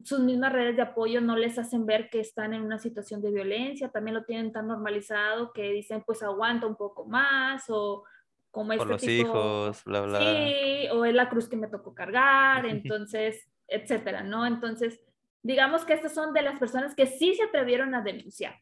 sus 0.02 0.20
mismas 0.20 0.52
redes 0.52 0.76
de 0.76 0.82
apoyo 0.82 1.20
no 1.20 1.36
les 1.36 1.58
hacen 1.58 1.86
ver 1.86 2.10
que 2.10 2.20
están 2.20 2.54
en 2.54 2.62
una 2.62 2.78
situación 2.78 3.20
de 3.20 3.30
violencia, 3.30 3.90
también 3.90 4.14
lo 4.14 4.24
tienen 4.24 4.52
tan 4.52 4.66
normalizado 4.66 5.52
que 5.52 5.70
dicen 5.70 6.02
pues 6.04 6.22
aguanta 6.22 6.66
un 6.66 6.76
poco 6.76 7.06
más 7.06 7.64
o 7.68 8.04
como 8.50 8.72
este 8.72 8.84
por 8.84 8.88
los 8.88 9.04
hijos, 9.04 9.84
bla, 9.84 10.00
bla. 10.02 10.18
Sí, 10.18 10.88
o 10.92 11.04
es 11.04 11.14
la 11.14 11.28
cruz 11.28 11.48
que 11.48 11.56
me 11.56 11.68
tocó 11.68 11.94
cargar, 11.94 12.66
entonces, 12.66 13.48
etcétera, 13.68 14.22
¿no? 14.22 14.46
Entonces, 14.46 15.00
digamos 15.42 15.84
que 15.84 15.92
estas 15.92 16.14
son 16.14 16.32
de 16.32 16.42
las 16.42 16.58
personas 16.58 16.94
que 16.94 17.06
sí 17.06 17.34
se 17.34 17.44
atrevieron 17.44 17.94
a 17.94 18.02
denunciar. 18.02 18.58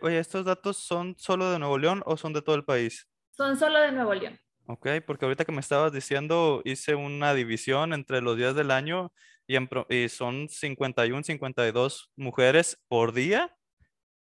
Oye, 0.00 0.18
¿estos 0.18 0.44
datos 0.44 0.76
son 0.76 1.14
solo 1.18 1.50
de 1.50 1.58
Nuevo 1.58 1.78
León 1.78 2.02
o 2.06 2.16
son 2.16 2.32
de 2.32 2.42
todo 2.42 2.54
el 2.54 2.64
país? 2.64 3.08
Son 3.30 3.58
solo 3.58 3.80
de 3.80 3.92
Nuevo 3.92 4.14
León. 4.14 4.38
Ok, 4.66 4.88
porque 5.06 5.24
ahorita 5.24 5.44
que 5.44 5.52
me 5.52 5.60
estabas 5.60 5.92
diciendo, 5.92 6.62
hice 6.64 6.94
una 6.94 7.34
división 7.34 7.92
entre 7.92 8.20
los 8.20 8.36
días 8.36 8.54
del 8.54 8.70
año 8.70 9.12
y, 9.46 9.56
y 9.94 10.08
son 10.08 10.48
51, 10.48 11.24
52 11.24 12.10
mujeres 12.16 12.80
por 12.88 13.12
día 13.12 13.56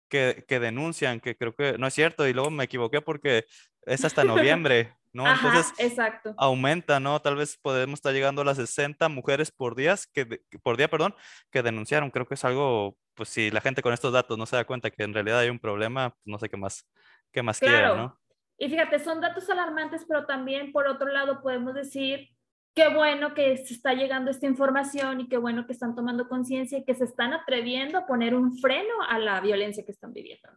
que, 0.09 0.43
que, 0.47 0.59
denuncian, 0.59 1.19
que 1.19 1.37
creo 1.37 1.55
que 1.55 1.77
no 1.77 1.87
es 1.87 1.93
cierto, 1.93 2.27
y 2.27 2.33
luego 2.33 2.51
me 2.51 2.65
equivoqué 2.65 3.01
porque 3.01 3.45
es 3.85 4.03
hasta 4.03 4.23
noviembre. 4.25 4.95
¿no? 5.15 5.31
Entonces, 5.31 5.73
exacto. 5.77 6.35
aumenta, 6.37 6.99
¿no? 6.99 7.21
Tal 7.21 7.37
vez 7.37 7.57
podemos 7.57 7.99
estar 7.99 8.13
llegando 8.13 8.41
a 8.41 8.45
las 8.45 8.57
60 8.57 9.07
mujeres 9.07 9.49
por, 9.49 9.73
días 9.73 10.07
que, 10.07 10.41
por 10.61 10.75
día, 10.75 10.89
perdón, 10.89 11.15
que 11.51 11.63
denunciaron. 11.63 12.11
Creo 12.11 12.27
que 12.27 12.33
es 12.33 12.43
algo, 12.43 12.97
pues 13.15 13.29
si 13.29 13.49
la 13.49 13.61
gente 13.61 13.81
con 13.81 13.93
estos 13.93 14.13
datos 14.13 14.37
no 14.37 14.45
se 14.45 14.55
da 14.55 14.65
cuenta 14.65 14.91
que 14.91 15.03
en 15.03 15.13
realidad 15.13 15.39
hay 15.39 15.49
un 15.49 15.59
problema, 15.59 16.11
pues, 16.11 16.21
no 16.25 16.37
sé 16.37 16.49
qué 16.49 16.57
más, 16.57 16.87
qué 17.31 17.41
más 17.41 17.59
quiera, 17.59 17.95
¿no? 17.95 18.19
Y 18.57 18.69
fíjate, 18.69 18.99
son 18.99 19.19
datos 19.19 19.49
alarmantes, 19.49 20.05
pero 20.07 20.25
también 20.25 20.71
por 20.71 20.87
otro 20.87 21.07
lado 21.07 21.41
podemos 21.41 21.73
decir 21.73 22.29
qué 22.73 22.89
bueno 22.89 23.33
que 23.33 23.57
se 23.57 23.73
está 23.73 23.93
llegando 23.93 24.31
esta 24.31 24.45
información 24.45 25.21
y 25.21 25.27
qué 25.27 25.37
bueno 25.37 25.65
que 25.65 25.73
están 25.73 25.95
tomando 25.95 26.27
conciencia 26.27 26.77
y 26.77 26.85
que 26.85 26.95
se 26.95 27.05
están 27.05 27.33
atreviendo 27.33 27.97
a 27.97 28.05
poner 28.05 28.35
un 28.35 28.57
freno 28.57 29.01
a 29.09 29.17
la 29.19 29.41
violencia 29.41 29.83
que 29.83 29.91
están 29.91 30.13
viviendo. 30.13 30.49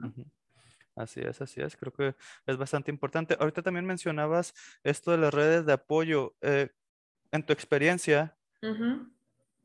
Así 0.94 1.20
es, 1.20 1.40
así 1.40 1.60
es. 1.60 1.76
Creo 1.76 1.92
que 1.92 2.14
es 2.46 2.56
bastante 2.56 2.90
importante. 2.90 3.36
Ahorita 3.38 3.62
también 3.62 3.86
mencionabas 3.86 4.52
esto 4.82 5.12
de 5.12 5.18
las 5.18 5.32
redes 5.32 5.64
de 5.64 5.72
apoyo. 5.72 6.34
Eh, 6.40 6.70
en 7.30 7.42
tu 7.44 7.52
experiencia, 7.52 8.36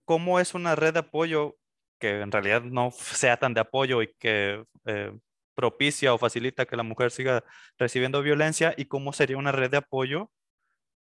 ¿cómo 0.05 0.39
es 0.39 0.53
una 0.53 0.75
red 0.75 0.93
de 0.93 0.99
apoyo 0.99 1.57
que 2.03 2.19
en 2.19 2.31
realidad 2.33 2.63
no 2.63 2.91
sea 2.91 3.37
tan 3.37 3.53
de 3.53 3.61
apoyo 3.61 4.01
y 4.01 4.13
que 4.19 4.65
eh, 4.85 5.13
propicia 5.55 6.13
o 6.13 6.17
facilita 6.17 6.65
que 6.65 6.75
la 6.75 6.83
mujer 6.83 7.11
siga 7.11 7.45
recibiendo 7.77 8.21
violencia? 8.21 8.73
¿Y 8.75 8.85
cómo 8.85 9.13
sería 9.13 9.37
una 9.37 9.53
red 9.53 9.71
de 9.71 9.77
apoyo 9.77 10.29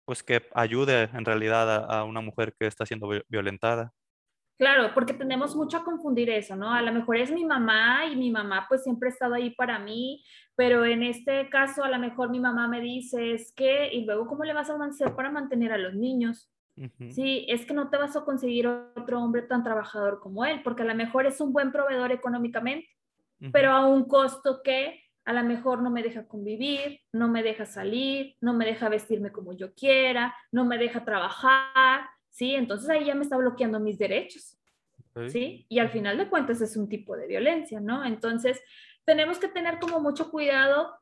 pues 0.06 0.24
que 0.24 0.42
ayude 0.54 1.04
en 1.14 1.26
realidad 1.26 1.90
a, 1.90 2.04
una 2.04 2.22
mujer 2.22 2.54
que 2.60 2.68
está 2.68 2.86
siendo 2.86 3.10
violentada. 3.30 3.94
Claro, 4.58 4.94
porque 4.94 5.14
tenemos 5.14 5.56
mucho 5.56 5.78
a 5.78 5.84
confundir 5.84 6.30
eso, 6.30 6.56
¿no? 6.56 6.72
A 6.72 6.82
lo 6.82 6.92
mejor 6.92 7.18
es 7.18 7.32
mi 7.32 7.46
mamá 7.46 8.06
y 8.06 8.16
mi 8.16 8.30
mamá 8.30 8.66
pues 8.68 8.84
siempre 8.84 9.10
ha 9.10 9.12
estado 9.12 9.34
ahí 9.34 9.52
para 9.56 9.80
mí, 9.80 10.24
pero 10.56 10.86
en 10.86 11.02
este 11.02 11.50
caso 11.50 11.84
a 11.84 11.90
lo 11.90 11.98
mejor 11.98 12.30
mi 12.30 12.40
mamá 12.40 12.68
me 12.68 12.80
dice, 12.80 13.34
es 13.34 13.54
que, 13.56 13.92
y 13.92 14.06
luego 14.06 14.28
¿cómo 14.28 14.44
le 14.44 14.54
vas 14.54 14.70
a 14.70 14.76
hacer 14.84 15.16
para 15.16 15.32
mantener 15.32 15.72
a 15.72 15.78
los 15.78 15.96
niños? 15.96 16.52
Sí, 17.10 17.46
es 17.50 17.66
que 17.66 17.74
no 17.74 17.90
te 17.90 17.98
vas 17.98 18.16
a 18.16 18.24
conseguir 18.24 18.68
otro 18.68 19.22
hombre 19.22 19.44
tan 19.44 19.64
trabajador 19.64 20.20
como 20.20 20.46
él, 20.46 20.62
porque 20.64 20.84
a 20.84 20.86
lo 20.86 20.96
mejor 20.96 21.26
es 21.26 21.40
un 21.42 21.54
buen 21.54 21.72
proveedor 21.72 22.12
económicamente, 22.12 22.90
pero 23.52 23.72
a 23.72 23.88
un 23.88 24.06
costo 24.06 24.62
que 24.64 25.02
a 25.26 25.34
lo 25.34 25.44
mejor 25.44 25.82
no 25.82 25.90
me 25.90 26.04
deja 26.04 26.28
convivir, 26.28 27.00
no 27.12 27.28
me 27.28 27.44
deja 27.44 27.66
salir, 27.66 28.36
no 28.42 28.54
me 28.54 28.66
deja 28.66 28.90
vestirme 28.90 29.32
como 29.32 29.54
yo 29.54 29.74
quiera, 29.74 30.36
no 30.52 30.66
me 30.66 30.78
deja 30.78 31.06
trabajar, 31.06 32.02
¿sí? 32.30 32.56
Entonces 32.56 32.90
ahí 32.90 33.06
ya 33.06 33.16
me 33.16 33.24
está 33.24 33.38
bloqueando 33.38 33.80
mis 33.80 33.98
derechos, 33.98 34.58
¿sí? 35.28 35.66
Y 35.70 35.80
al 35.80 35.90
final 35.90 36.18
de 36.18 36.30
cuentas 36.30 36.62
es 36.62 36.76
un 36.76 36.90
tipo 36.90 37.16
de 37.16 37.28
violencia, 37.28 37.80
¿no? 37.80 38.04
Entonces 38.04 38.62
tenemos 39.06 39.38
que 39.38 39.48
tener 39.48 39.80
como 39.80 40.00
mucho 40.00 40.32
cuidado 40.32 40.96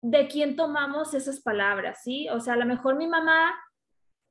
de 0.00 0.28
quién 0.28 0.56
tomamos 0.56 1.12
esas 1.14 1.40
palabras, 1.40 2.02
¿sí? 2.02 2.28
O 2.30 2.40
sea, 2.40 2.54
a 2.54 2.58
lo 2.58 2.66
mejor 2.66 2.96
mi 2.96 3.06
mamá 3.06 3.54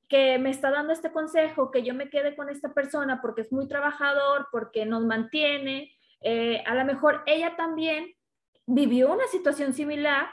que 0.08 0.38
me 0.40 0.50
está 0.50 0.72
dando 0.72 0.94
este 0.94 1.12
consejo, 1.12 1.72
que 1.72 1.84
yo 1.84 1.94
me 1.94 2.10
quede 2.10 2.36
con 2.36 2.50
esta 2.50 2.74
persona 2.74 3.22
porque 3.22 3.42
es 3.42 3.52
muy 3.52 3.68
trabajador, 3.68 4.48
porque 4.52 4.86
nos 4.86 5.04
mantiene, 5.06 5.92
eh, 6.22 6.64
a 6.66 6.76
lo 6.76 6.86
mejor 6.86 7.24
ella 7.26 7.56
también 7.56 8.14
vivió 8.66 9.12
una 9.12 9.28
situación 9.28 9.74
similar, 9.74 10.30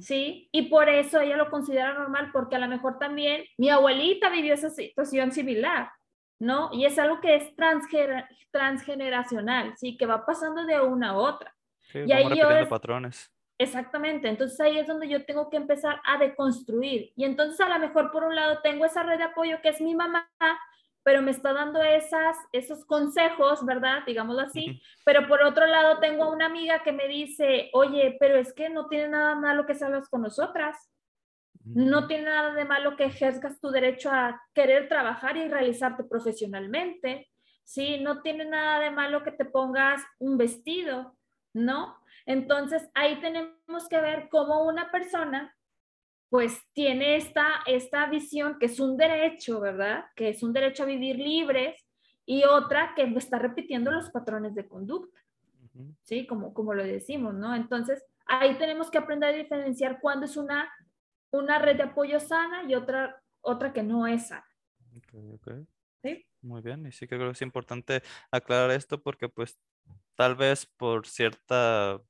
¿sí? 0.00 0.48
Y 0.52 0.68
por 0.68 0.90
eso 0.90 1.20
ella 1.20 1.36
lo 1.36 1.50
considera 1.50 1.94
normal, 1.94 2.30
porque 2.32 2.56
a 2.56 2.58
lo 2.58 2.68
mejor 2.68 2.98
también 2.98 3.44
mi 3.56 3.70
abuelita 3.70 4.28
vivió 4.28 4.52
esa 4.52 4.68
situación 4.68 5.32
similar, 5.32 5.90
¿no? 6.38 6.68
Y 6.72 6.84
es 6.84 6.98
algo 6.98 7.20
que 7.20 7.36
es 7.36 7.54
transgeneracional, 8.50 9.74
¿sí? 9.76 9.96
Que 9.96 10.06
va 10.06 10.26
pasando 10.26 10.64
de 10.64 10.80
una 10.80 11.10
a 11.10 11.16
otra. 11.16 11.54
y 11.94 12.12
ahí 12.12 12.28
patrones. 12.68 13.33
Exactamente, 13.56 14.28
entonces 14.28 14.58
ahí 14.60 14.78
es 14.78 14.86
donde 14.88 15.08
yo 15.08 15.24
tengo 15.24 15.48
que 15.48 15.56
empezar 15.56 16.00
a 16.04 16.18
deconstruir. 16.18 17.12
Y 17.16 17.24
entonces 17.24 17.60
a 17.60 17.68
lo 17.68 17.78
mejor 17.78 18.10
por 18.10 18.24
un 18.24 18.34
lado 18.34 18.60
tengo 18.62 18.84
esa 18.84 19.04
red 19.04 19.18
de 19.18 19.24
apoyo 19.24 19.60
que 19.62 19.68
es 19.68 19.80
mi 19.80 19.94
mamá, 19.94 20.28
pero 21.04 21.20
me 21.22 21.30
está 21.30 21.52
dando 21.52 21.82
esas, 21.82 22.36
esos 22.52 22.84
consejos, 22.86 23.64
¿verdad? 23.64 24.02
Digámoslo 24.06 24.40
así. 24.40 24.80
Pero 25.04 25.28
por 25.28 25.42
otro 25.42 25.66
lado, 25.66 26.00
tengo 26.00 26.32
una 26.32 26.46
amiga 26.46 26.82
que 26.82 26.92
me 26.92 27.06
dice, 27.06 27.68
oye, 27.74 28.16
pero 28.18 28.36
es 28.38 28.54
que 28.54 28.70
no 28.70 28.88
tiene 28.88 29.08
nada 29.08 29.34
malo 29.34 29.66
que 29.66 29.74
salgas 29.74 30.08
con 30.08 30.22
nosotras. 30.22 30.90
No 31.62 32.06
tiene 32.06 32.24
nada 32.24 32.54
de 32.54 32.64
malo 32.64 32.96
que 32.96 33.04
ejerzas 33.04 33.60
tu 33.60 33.70
derecho 33.70 34.10
a 34.10 34.42
querer 34.54 34.88
trabajar 34.88 35.36
y 35.36 35.46
realizarte 35.46 36.04
profesionalmente. 36.04 37.28
Sí, 37.64 38.00
no 38.00 38.22
tiene 38.22 38.46
nada 38.46 38.80
de 38.80 38.90
malo 38.90 39.22
que 39.22 39.32
te 39.32 39.44
pongas 39.44 40.02
un 40.18 40.38
vestido, 40.38 41.14
¿no? 41.52 41.98
Entonces, 42.26 42.88
ahí 42.94 43.20
tenemos 43.20 43.88
que 43.88 44.00
ver 44.00 44.28
cómo 44.30 44.64
una 44.64 44.90
persona 44.90 45.54
pues 46.30 46.60
tiene 46.72 47.16
esta, 47.16 47.62
esta 47.66 48.06
visión 48.06 48.58
que 48.58 48.66
es 48.66 48.80
un 48.80 48.96
derecho, 48.96 49.60
¿verdad? 49.60 50.06
Que 50.16 50.30
es 50.30 50.42
un 50.42 50.52
derecho 50.52 50.82
a 50.82 50.86
vivir 50.86 51.16
libres 51.16 51.86
y 52.26 52.42
otra 52.44 52.92
que 52.96 53.04
está 53.04 53.38
repitiendo 53.38 53.92
los 53.92 54.10
patrones 54.10 54.54
de 54.54 54.66
conducta, 54.66 55.20
¿sí? 56.02 56.26
Como, 56.26 56.52
como 56.52 56.74
lo 56.74 56.82
decimos, 56.82 57.34
¿no? 57.34 57.54
Entonces, 57.54 58.04
ahí 58.26 58.58
tenemos 58.58 58.90
que 58.90 58.98
aprender 58.98 59.32
a 59.32 59.38
diferenciar 59.38 60.00
cuándo 60.00 60.26
es 60.26 60.36
una, 60.36 60.72
una 61.30 61.58
red 61.58 61.76
de 61.76 61.84
apoyo 61.84 62.18
sana 62.18 62.64
y 62.64 62.74
otra, 62.74 63.22
otra 63.40 63.72
que 63.72 63.82
no 63.82 64.06
es 64.06 64.28
sana. 64.28 64.48
¿Sí? 66.02 66.26
Muy 66.42 66.62
bien, 66.62 66.84
y 66.86 66.90
sí 66.90 67.06
que 67.06 67.16
creo 67.16 67.28
que 67.28 67.34
es 67.34 67.42
importante 67.42 68.02
aclarar 68.30 68.72
esto 68.72 69.00
porque 69.02 69.28
pues 69.28 69.58
tal 70.16 70.34
vez 70.34 70.66
por 70.66 71.06
cierta 71.06 72.00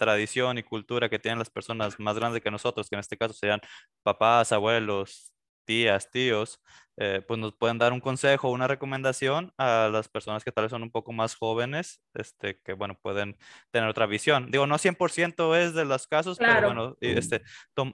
tradición 0.00 0.56
y 0.58 0.62
cultura 0.62 1.10
que 1.10 1.18
tienen 1.18 1.38
las 1.38 1.50
personas 1.50 2.00
más 2.00 2.16
grandes 2.16 2.42
que 2.42 2.50
nosotros, 2.50 2.88
que 2.88 2.96
en 2.96 3.00
este 3.00 3.18
caso 3.18 3.34
serían 3.34 3.60
papás, 4.02 4.50
abuelos, 4.50 5.34
tías, 5.66 6.10
tíos, 6.10 6.58
eh, 6.96 7.22
pues 7.28 7.38
nos 7.38 7.54
pueden 7.54 7.78
dar 7.78 7.92
un 7.92 8.00
consejo, 8.00 8.50
una 8.50 8.66
recomendación 8.66 9.52
a 9.58 9.90
las 9.92 10.08
personas 10.08 10.42
que 10.42 10.52
tal 10.52 10.64
vez 10.64 10.70
son 10.70 10.82
un 10.82 10.90
poco 10.90 11.12
más 11.12 11.36
jóvenes, 11.36 12.02
este, 12.14 12.58
que 12.64 12.72
bueno, 12.72 12.98
pueden 13.00 13.36
tener 13.70 13.88
otra 13.88 14.06
visión. 14.06 14.50
Digo, 14.50 14.66
no 14.66 14.78
100% 14.78 15.54
es 15.54 15.74
de 15.74 15.84
los 15.84 16.06
casos, 16.06 16.38
pero 16.38 16.66
bueno, 16.66 16.96
este, 17.00 17.42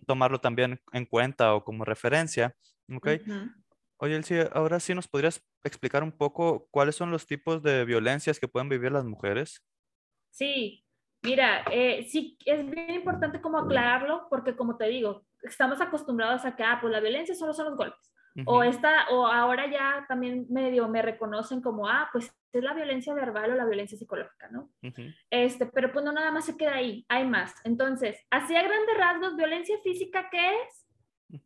tomarlo 0.06 0.40
también 0.40 0.80
en 0.92 1.06
cuenta 1.06 1.54
o 1.54 1.64
como 1.64 1.84
referencia. 1.84 2.54
¿ok? 2.94 3.08
Oye, 3.98 4.16
Elsie, 4.16 4.48
ahora 4.52 4.78
sí 4.78 4.94
nos 4.94 5.08
podrías 5.08 5.42
explicar 5.64 6.02
un 6.04 6.12
poco 6.12 6.68
cuáles 6.70 6.94
son 6.94 7.10
los 7.10 7.26
tipos 7.26 7.62
de 7.62 7.84
violencias 7.84 8.38
que 8.38 8.48
pueden 8.48 8.68
vivir 8.68 8.92
las 8.92 9.04
mujeres. 9.04 9.62
Sí, 10.30 10.85
Mira, 11.26 11.64
eh, 11.72 12.06
sí, 12.08 12.38
es 12.44 12.64
bien 12.70 12.92
importante 12.92 13.40
como 13.40 13.58
aclararlo, 13.58 14.28
porque 14.30 14.54
como 14.54 14.76
te 14.76 14.86
digo, 14.86 15.26
estamos 15.42 15.80
acostumbrados 15.80 16.44
a 16.44 16.54
que, 16.54 16.62
ah, 16.62 16.78
pues 16.80 16.92
la 16.92 17.00
violencia 17.00 17.34
solo 17.34 17.52
son 17.52 17.66
los 17.66 17.76
golpes. 17.76 18.12
O, 18.44 18.62
esta, 18.62 19.08
o 19.10 19.26
ahora 19.26 19.70
ya 19.70 20.04
también 20.08 20.46
medio 20.50 20.88
me 20.88 21.00
reconocen 21.00 21.62
como, 21.62 21.88
ah, 21.88 22.10
pues 22.12 22.30
es 22.52 22.62
la 22.62 22.74
violencia 22.74 23.14
verbal 23.14 23.50
o 23.50 23.54
la 23.54 23.64
violencia 23.64 23.96
psicológica, 23.96 24.48
¿no? 24.50 24.70
este, 25.30 25.66
pero 25.66 25.90
pues 25.90 26.04
no 26.04 26.12
nada 26.12 26.30
más 26.30 26.44
se 26.44 26.56
queda 26.56 26.74
ahí, 26.74 27.04
hay 27.08 27.26
más. 27.26 27.54
Entonces, 27.64 28.22
así 28.30 28.54
a 28.54 28.62
grandes 28.62 28.96
rasgos, 28.98 29.36
violencia 29.36 29.78
física, 29.82 30.28
¿qué 30.30 30.50
es? 30.50 31.40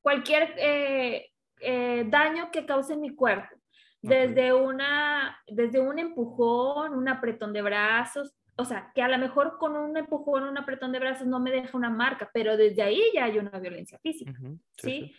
Cualquier 0.00 0.54
eh, 0.58 1.32
eh, 1.60 2.04
daño 2.08 2.50
que 2.52 2.64
cause 2.64 2.96
mi 2.96 3.14
cuerpo. 3.14 3.56
Desde, 4.00 4.54
una, 4.54 5.36
desde 5.48 5.80
un 5.80 5.98
empujón, 5.98 6.94
un 6.94 7.08
apretón 7.08 7.52
de 7.52 7.62
brazos, 7.62 8.32
o 8.58 8.64
sea, 8.64 8.90
que 8.92 9.02
a 9.02 9.08
lo 9.08 9.18
mejor 9.18 9.56
con 9.56 9.76
un 9.76 9.96
empujón, 9.96 10.42
un 10.42 10.58
apretón 10.58 10.90
de 10.90 10.98
brazos 10.98 11.28
no 11.28 11.38
me 11.38 11.52
deja 11.52 11.76
una 11.76 11.90
marca, 11.90 12.28
pero 12.34 12.56
desde 12.56 12.82
ahí 12.82 13.00
ya 13.14 13.24
hay 13.24 13.38
una 13.38 13.56
violencia 13.60 13.98
física, 14.00 14.32
sí, 14.76 15.14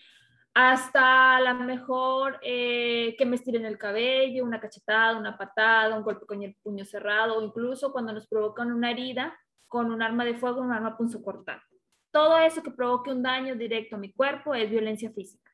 Hasta 0.54 1.38
a 1.38 1.42
lo 1.42 1.64
mejor 1.64 2.38
eh, 2.42 3.16
que 3.18 3.26
me 3.26 3.38
estiren 3.38 3.66
el 3.66 3.78
cabello, 3.78 4.44
una 4.44 4.60
cachetada, 4.60 5.18
una 5.18 5.38
patada, 5.38 5.96
un 5.96 6.04
golpe 6.04 6.26
con 6.26 6.44
el 6.44 6.54
puño 6.62 6.84
cerrado, 6.84 7.38
o 7.38 7.42
incluso 7.42 7.94
cuando 7.94 8.12
nos 8.12 8.28
provocan 8.28 8.74
una 8.74 8.92
herida 8.92 9.40
con 9.68 9.90
un 9.90 10.02
arma 10.02 10.26
de 10.26 10.36
fuego, 10.36 10.60
un 10.60 10.74
arma 10.74 10.98
punzocortante. 10.98 11.66
Todo 12.12 12.38
eso 12.40 12.62
que 12.62 12.72
provoque 12.72 13.12
un 13.12 13.24
daño 13.24 13.56
directo 13.56 13.96
a 13.96 14.00
mi 14.00 14.12
cuerpo 14.12 14.54
es 14.54 14.70
violencia 14.70 15.12
física. 15.12 15.50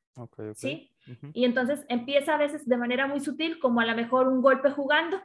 ¿Sí? 0.55 0.91
Y 1.33 1.45
entonces 1.45 1.85
empieza 1.87 2.33
a 2.33 2.37
veces 2.39 2.65
de 2.65 2.77
manera 2.77 3.05
muy 3.05 3.19
sutil, 3.19 3.59
como 3.59 3.81
a 3.81 3.85
lo 3.85 3.95
mejor 3.95 4.27
un 4.27 4.41
golpe 4.41 4.71
jugando, 4.71 5.21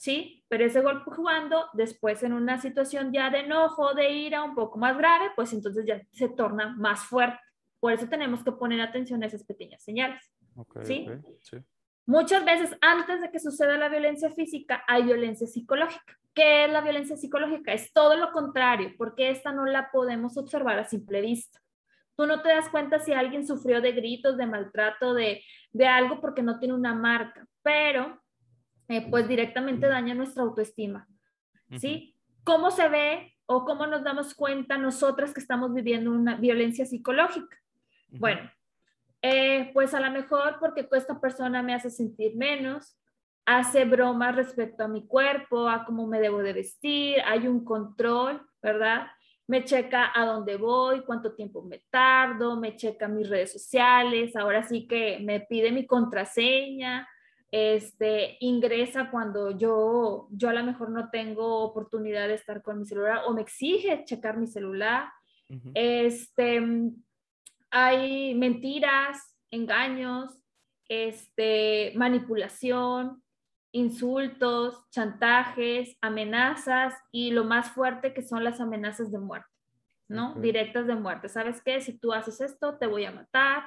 ¿sí? 0.00 0.42
Pero 0.48 0.64
ese 0.64 0.80
golpe 0.80 1.10
jugando, 1.10 1.68
después 1.74 2.22
en 2.22 2.32
una 2.32 2.58
situación 2.58 3.12
ya 3.12 3.28
de 3.28 3.40
enojo, 3.40 3.92
de 3.92 4.10
ira 4.10 4.42
un 4.42 4.54
poco 4.54 4.78
más 4.78 4.96
grave, 4.96 5.26
pues 5.36 5.52
entonces 5.52 5.84
ya 5.86 6.00
se 6.10 6.30
torna 6.30 6.74
más 6.78 7.04
fuerte. 7.04 7.38
Por 7.78 7.92
eso 7.92 8.08
tenemos 8.08 8.42
que 8.42 8.52
poner 8.52 8.80
atención 8.80 9.22
a 9.22 9.26
esas 9.26 9.44
pequeñas 9.44 9.82
señales. 9.84 10.32
¿sí? 10.84 11.06
Muchas 12.06 12.44
veces 12.46 12.74
antes 12.80 13.20
de 13.20 13.30
que 13.30 13.38
suceda 13.38 13.76
la 13.76 13.90
violencia 13.90 14.30
física 14.30 14.82
hay 14.88 15.02
violencia 15.02 15.46
psicológica. 15.46 16.18
¿Qué 16.32 16.64
es 16.64 16.72
la 16.72 16.80
violencia 16.80 17.18
psicológica? 17.18 17.74
Es 17.74 17.92
todo 17.92 18.16
lo 18.16 18.32
contrario, 18.32 18.94
porque 18.96 19.28
esta 19.28 19.52
no 19.52 19.66
la 19.66 19.90
podemos 19.90 20.38
observar 20.38 20.78
a 20.78 20.88
simple 20.88 21.20
vista. 21.20 21.60
Tú 22.16 22.26
no 22.26 22.40
te 22.40 22.48
das 22.48 22.70
cuenta 22.70 23.00
si 23.00 23.12
alguien 23.12 23.46
sufrió 23.46 23.82
de 23.82 23.92
gritos, 23.92 24.38
de 24.38 24.46
maltrato, 24.46 25.12
de, 25.12 25.42
de 25.72 25.86
algo 25.86 26.22
porque 26.22 26.42
no 26.42 26.58
tiene 26.58 26.72
una 26.72 26.94
marca, 26.94 27.46
pero 27.62 28.18
eh, 28.90 29.06
pues 29.08 29.28
directamente 29.28 29.86
daña 29.86 30.14
nuestra 30.14 30.42
autoestima. 30.42 31.06
¿Sí? 31.78 32.16
¿Cómo 32.42 32.72
se 32.72 32.88
ve 32.88 33.36
o 33.46 33.64
cómo 33.64 33.86
nos 33.86 34.02
damos 34.02 34.34
cuenta 34.34 34.76
nosotras 34.76 35.32
que 35.32 35.38
estamos 35.38 35.72
viviendo 35.72 36.10
una 36.10 36.34
violencia 36.34 36.84
psicológica? 36.84 37.56
Bueno, 38.08 38.50
eh, 39.22 39.70
pues 39.72 39.94
a 39.94 40.00
lo 40.00 40.10
mejor 40.10 40.58
porque 40.58 40.88
esta 40.90 41.20
persona 41.20 41.62
me 41.62 41.72
hace 41.72 41.88
sentir 41.88 42.34
menos, 42.34 42.98
hace 43.46 43.84
bromas 43.84 44.34
respecto 44.34 44.82
a 44.82 44.88
mi 44.88 45.06
cuerpo, 45.06 45.68
a 45.68 45.84
cómo 45.84 46.08
me 46.08 46.20
debo 46.20 46.38
de 46.38 46.52
vestir, 46.52 47.18
hay 47.24 47.46
un 47.46 47.64
control, 47.64 48.44
¿verdad? 48.60 49.06
me 49.50 49.64
checa 49.64 50.12
a 50.14 50.24
dónde 50.26 50.56
voy, 50.56 51.00
cuánto 51.00 51.32
tiempo 51.34 51.60
me 51.62 51.82
tardo, 51.90 52.56
me 52.56 52.76
checa 52.76 53.08
mis 53.08 53.28
redes 53.28 53.50
sociales, 53.50 54.36
ahora 54.36 54.62
sí 54.62 54.86
que 54.86 55.18
me 55.20 55.40
pide 55.40 55.72
mi 55.72 55.86
contraseña, 55.88 57.08
este, 57.50 58.36
ingresa 58.40 59.10
cuando 59.10 59.50
yo, 59.50 60.28
yo 60.30 60.48
a 60.48 60.52
lo 60.52 60.62
mejor 60.64 60.90
no 60.90 61.10
tengo 61.10 61.62
oportunidad 61.62 62.28
de 62.28 62.34
estar 62.34 62.62
con 62.62 62.78
mi 62.78 62.86
celular 62.86 63.22
o 63.26 63.32
me 63.32 63.42
exige 63.42 64.04
checar 64.04 64.36
mi 64.36 64.46
celular. 64.46 65.10
Este, 65.74 66.62
hay 67.70 68.34
mentiras, 68.34 69.36
engaños, 69.50 70.32
este, 70.88 71.92
manipulación, 71.96 73.22
insultos, 73.72 74.88
chantajes, 74.90 75.96
amenazas 76.00 76.94
y 77.10 77.30
lo 77.30 77.44
más 77.44 77.70
fuerte 77.70 78.14
que 78.14 78.22
son 78.22 78.44
las 78.44 78.60
amenazas 78.60 79.10
de 79.10 79.18
muerte, 79.18 79.48
¿no? 80.08 80.34
Directas 80.34 80.86
de 80.86 80.94
muerte. 80.94 81.28
¿Sabes 81.28 81.62
qué? 81.62 81.80
Si 81.80 81.98
tú 81.98 82.12
haces 82.12 82.40
esto, 82.40 82.78
te 82.78 82.86
voy 82.86 83.04
a 83.04 83.12
matar. 83.12 83.64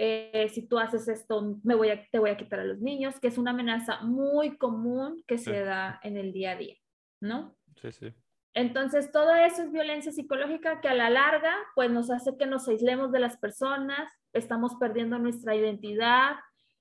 Eh, 0.00 0.48
si 0.54 0.68
tú 0.68 0.78
haces 0.78 1.08
esto, 1.08 1.58
me 1.64 1.74
voy 1.74 1.90
a, 1.90 2.06
te 2.12 2.20
voy 2.20 2.30
a 2.30 2.36
quitar 2.36 2.60
a 2.60 2.64
los 2.64 2.78
niños, 2.78 3.18
que 3.18 3.26
es 3.26 3.36
una 3.36 3.50
amenaza 3.50 4.00
muy 4.02 4.56
común 4.56 5.24
que 5.26 5.38
se 5.38 5.64
da 5.64 5.98
en 6.04 6.16
el 6.16 6.32
día 6.32 6.52
a 6.52 6.56
día, 6.56 6.76
¿no? 7.20 7.56
Sí, 7.82 7.90
sí. 7.90 8.14
Entonces, 8.54 9.10
todo 9.10 9.34
eso 9.34 9.62
es 9.62 9.72
violencia 9.72 10.12
psicológica 10.12 10.80
que 10.80 10.88
a 10.88 10.94
la 10.94 11.10
larga, 11.10 11.52
pues 11.74 11.90
nos 11.90 12.12
hace 12.12 12.36
que 12.38 12.46
nos 12.46 12.68
aislemos 12.68 13.10
de 13.10 13.18
las 13.18 13.38
personas, 13.38 14.08
estamos 14.32 14.76
perdiendo 14.76 15.18
nuestra 15.18 15.56
identidad, 15.56 16.36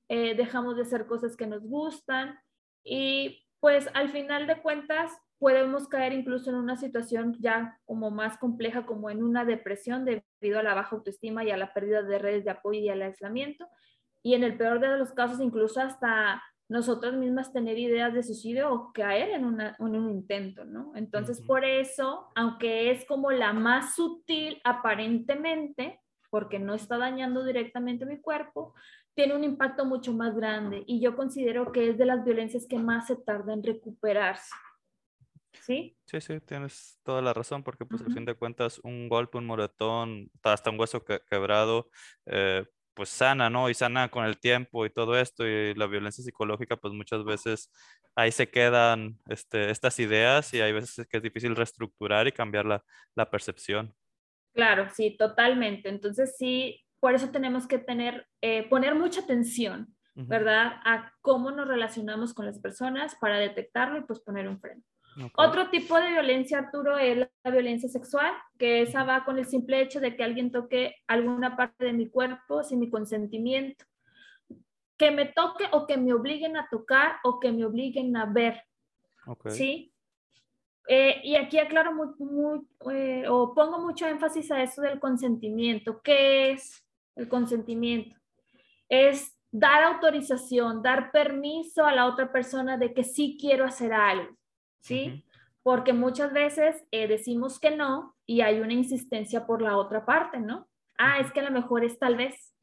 eh, 0.09 0.35
dejamos 0.35 0.75
de 0.75 0.83
hacer 0.83 1.07
cosas 1.07 1.35
que 1.35 1.47
nos 1.47 1.63
gustan, 1.63 2.39
y 2.83 3.47
pues 3.59 3.89
al 3.95 4.09
final 4.09 4.45
de 4.45 4.61
cuentas 4.61 5.11
podemos 5.39 5.87
caer 5.87 6.13
incluso 6.13 6.49
en 6.49 6.55
una 6.55 6.77
situación 6.77 7.35
ya 7.39 7.79
como 7.85 8.11
más 8.11 8.37
compleja, 8.37 8.85
como 8.85 9.09
en 9.09 9.23
una 9.23 9.45
depresión 9.45 10.05
debido 10.05 10.59
a 10.59 10.63
la 10.63 10.73
baja 10.73 10.95
autoestima 10.95 11.43
y 11.43 11.51
a 11.51 11.57
la 11.57 11.73
pérdida 11.73 12.01
de 12.01 12.19
redes 12.19 12.43
de 12.45 12.51
apoyo 12.51 12.79
y 12.79 12.89
al 12.89 13.01
aislamiento. 13.01 13.67
Y 14.23 14.33
en 14.33 14.43
el 14.43 14.57
peor 14.57 14.79
de 14.79 14.97
los 14.97 15.13
casos, 15.13 15.39
incluso 15.39 15.79
hasta 15.79 16.41
nosotras 16.69 17.13
mismas 17.13 17.53
tener 17.53 17.77
ideas 17.77 18.13
de 18.13 18.23
suicidio 18.23 18.71
o 18.71 18.91
caer 18.91 19.29
en, 19.29 19.43
en 19.61 19.75
un 19.79 20.09
intento, 20.09 20.65
¿no? 20.65 20.91
Entonces, 20.95 21.39
por 21.41 21.63
eso, 21.63 22.27
aunque 22.35 22.91
es 22.91 23.05
como 23.05 23.31
la 23.31 23.53
más 23.53 23.95
sutil 23.95 24.59
aparentemente, 24.65 26.01
porque 26.29 26.59
no 26.59 26.73
está 26.73 26.97
dañando 26.97 27.45
directamente 27.45 28.05
mi 28.05 28.19
cuerpo, 28.19 28.73
tiene 29.13 29.35
un 29.35 29.43
impacto 29.43 29.85
mucho 29.85 30.13
más 30.13 30.35
grande 30.35 30.83
y 30.85 30.99
yo 30.99 31.15
considero 31.15 31.71
que 31.71 31.89
es 31.89 31.97
de 31.97 32.05
las 32.05 32.23
violencias 32.23 32.67
que 32.67 32.77
más 32.77 33.07
se 33.07 33.15
tarda 33.15 33.53
en 33.53 33.63
recuperarse. 33.63 34.51
¿Sí? 35.53 35.97
Sí, 36.05 36.21
sí, 36.21 36.39
tienes 36.39 36.99
toda 37.03 37.21
la 37.21 37.33
razón, 37.33 37.63
porque 37.63 37.85
pues 37.85 38.01
al 38.01 38.13
fin 38.13 38.23
de 38.25 38.35
cuentas 38.35 38.79
un 38.83 39.09
golpe, 39.09 39.37
un 39.37 39.45
moretón, 39.45 40.31
hasta 40.43 40.69
un 40.69 40.79
hueso 40.79 41.03
quebrado, 41.03 41.89
eh, 42.25 42.65
pues 42.93 43.09
sana, 43.09 43.49
¿no? 43.49 43.69
Y 43.69 43.73
sana 43.73 44.09
con 44.09 44.25
el 44.25 44.39
tiempo 44.39 44.85
y 44.85 44.89
todo 44.89 45.19
esto, 45.19 45.45
y 45.45 45.75
la 45.75 45.85
violencia 45.87 46.23
psicológica, 46.23 46.77
pues 46.77 46.93
muchas 46.93 47.25
veces 47.25 47.71
ahí 48.15 48.31
se 48.31 48.49
quedan 48.49 49.19
este, 49.27 49.69
estas 49.69 49.99
ideas 49.99 50.53
y 50.53 50.61
hay 50.61 50.71
veces 50.71 51.05
que 51.07 51.17
es 51.17 51.23
difícil 51.23 51.55
reestructurar 51.55 52.27
y 52.27 52.31
cambiar 52.31 52.65
la, 52.65 52.83
la 53.15 53.29
percepción. 53.29 53.93
Claro, 54.53 54.89
sí, 54.89 55.15
totalmente. 55.17 55.89
Entonces 55.89 56.35
sí, 56.37 56.83
por 56.99 57.13
eso 57.13 57.29
tenemos 57.29 57.67
que 57.67 57.77
tener, 57.77 58.27
eh, 58.41 58.67
poner 58.69 58.95
mucha 58.95 59.21
atención, 59.21 59.95
¿verdad? 60.15 60.79
A 60.83 61.11
cómo 61.21 61.51
nos 61.51 61.67
relacionamos 61.67 62.33
con 62.33 62.47
las 62.47 62.59
personas 62.59 63.15
para 63.21 63.37
detectarlo 63.37 63.99
y 63.99 64.05
pues 64.05 64.19
poner 64.19 64.47
un 64.47 64.59
freno. 64.59 64.81
Otro 65.35 65.69
tipo 65.69 65.99
de 65.99 66.09
violencia, 66.09 66.59
Arturo, 66.59 66.97
es 66.97 67.17
la 67.17 67.51
violencia 67.51 67.89
sexual, 67.89 68.33
que 68.57 68.81
esa 68.81 69.03
va 69.03 69.25
con 69.25 69.37
el 69.37 69.45
simple 69.45 69.81
hecho 69.81 69.99
de 69.99 70.15
que 70.15 70.23
alguien 70.23 70.51
toque 70.51 70.95
alguna 71.07 71.55
parte 71.55 71.85
de 71.85 71.93
mi 71.93 72.09
cuerpo 72.09 72.63
sin 72.63 72.79
mi 72.79 72.89
consentimiento. 72.89 73.85
Que 74.97 75.11
me 75.11 75.25
toque 75.25 75.65
o 75.71 75.87
que 75.87 75.97
me 75.97 76.13
obliguen 76.13 76.57
a 76.57 76.67
tocar 76.69 77.17
o 77.23 77.39
que 77.39 77.51
me 77.51 77.65
obliguen 77.65 78.15
a 78.17 78.25
ver. 78.25 78.63
¿Sí? 79.47 79.91
Eh, 80.87 81.19
y 81.23 81.35
aquí 81.35 81.59
aclaro 81.59 81.93
muy, 81.93 82.61
eh, 82.93 83.25
o 83.27 83.53
pongo 83.53 83.79
mucho 83.79 84.07
énfasis 84.07 84.51
a 84.51 84.63
eso 84.63 84.81
del 84.81 84.99
consentimiento. 84.99 86.01
¿Qué 86.01 86.51
es? 86.51 86.87
el 87.17 87.27
consentimiento. 87.27 88.15
Es 88.87 89.37
dar 89.51 89.83
autorización, 89.83 90.81
dar 90.81 91.11
permiso 91.11 91.85
a 91.85 91.91
la 91.91 92.05
otra 92.05 92.31
persona 92.31 92.77
de 92.77 92.93
que 92.93 93.03
sí 93.03 93.37
quiero 93.39 93.65
hacer 93.65 93.91
algo, 93.93 94.36
¿sí? 94.81 95.25
Porque 95.63 95.93
muchas 95.93 96.33
veces 96.33 96.83
eh, 96.91 97.07
decimos 97.07 97.59
que 97.59 97.71
no 97.71 98.15
y 98.25 98.41
hay 98.41 98.59
una 98.59 98.73
insistencia 98.73 99.45
por 99.45 99.61
la 99.61 99.77
otra 99.77 100.05
parte, 100.05 100.39
¿no? 100.39 100.67
Ah, 100.97 101.19
es 101.19 101.31
que 101.31 101.41
a 101.41 101.43
lo 101.43 101.51
mejor 101.51 101.83
es 101.83 101.99
tal 101.99 102.15
vez, 102.15 102.55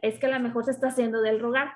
es 0.00 0.18
que 0.18 0.26
a 0.26 0.38
lo 0.38 0.40
mejor 0.40 0.64
se 0.64 0.72
está 0.72 0.88
haciendo 0.88 1.20
del 1.20 1.40
rogar, 1.40 1.72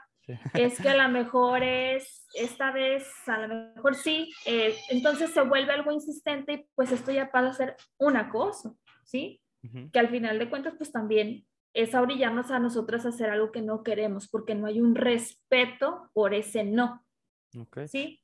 es 0.55 0.81
que 0.81 0.89
a 0.89 0.97
lo 0.97 1.09
mejor 1.09 1.63
es 1.63 2.27
esta 2.35 2.73
vez, 2.73 3.07
a 3.27 3.47
lo 3.47 3.73
mejor 3.75 3.95
sí, 3.95 4.33
eh, 4.47 4.75
entonces 4.91 5.31
se 5.31 5.43
vuelve 5.43 5.73
algo 5.73 5.93
insistente 5.93 6.53
y 6.53 6.67
pues 6.75 6.93
esto 6.93 7.11
ya 7.11 7.31
pasa 7.31 7.49
a 7.49 7.53
ser 7.53 7.77
un 7.99 8.17
acoso, 8.17 8.77
¿sí? 9.05 9.41
Que 9.93 9.99
al 9.99 10.09
final 10.09 10.39
de 10.39 10.49
cuentas 10.49 10.73
pues 10.79 10.91
también 10.91 11.45
es 11.75 11.95
orillarnos 11.95 12.51
a 12.51 12.59
nosotras 12.59 13.05
a 13.05 13.11
hacer 13.11 13.29
algo 13.31 13.53
que 13.53 13.61
no 13.61 13.83
queremos, 13.83 14.29
porque 14.29 14.55
no 14.55 14.67
hay 14.67 14.81
un 14.81 14.95
respeto 14.95 16.11
por 16.15 16.35
ese 16.35 16.65
no. 16.65 17.05
¿Sí? 17.89 18.23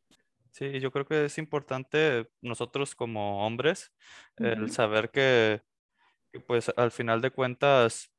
Sí, 0.56 0.80
yo 0.80 0.90
creo 0.90 1.04
que 1.04 1.26
es 1.26 1.36
importante 1.36 2.30
nosotros 2.40 2.94
como 2.94 3.44
hombres 3.46 3.92
el 4.38 4.70
saber 4.70 5.10
que, 5.10 5.60
pues 6.46 6.72
al 6.78 6.92
final 6.92 7.20
de 7.20 7.30
cuentas, 7.30 8.10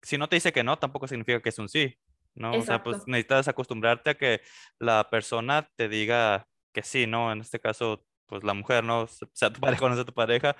si 0.00 0.16
no 0.16 0.28
te 0.28 0.36
dice 0.36 0.52
que 0.52 0.62
no, 0.62 0.78
tampoco 0.78 1.08
significa 1.08 1.42
que 1.42 1.48
es 1.48 1.58
un 1.58 1.68
sí, 1.68 1.98
¿no? 2.36 2.52
O 2.52 2.62
sea, 2.62 2.84
pues 2.84 2.98
necesitas 3.08 3.48
acostumbrarte 3.48 4.10
a 4.10 4.14
que 4.14 4.40
la 4.78 5.10
persona 5.10 5.68
te 5.74 5.88
diga 5.88 6.46
que 6.72 6.82
sí, 6.82 7.08
¿no? 7.08 7.32
En 7.32 7.40
este 7.40 7.58
caso, 7.58 8.06
pues 8.26 8.44
la 8.44 8.54
mujer, 8.54 8.84
¿no? 8.84 9.08
Sea 9.08 9.52
tu 9.52 9.60
pareja 9.60 9.84
o 9.84 9.88
no 9.88 9.96
sea 9.96 10.04
tu 10.04 10.14
pareja, 10.14 10.54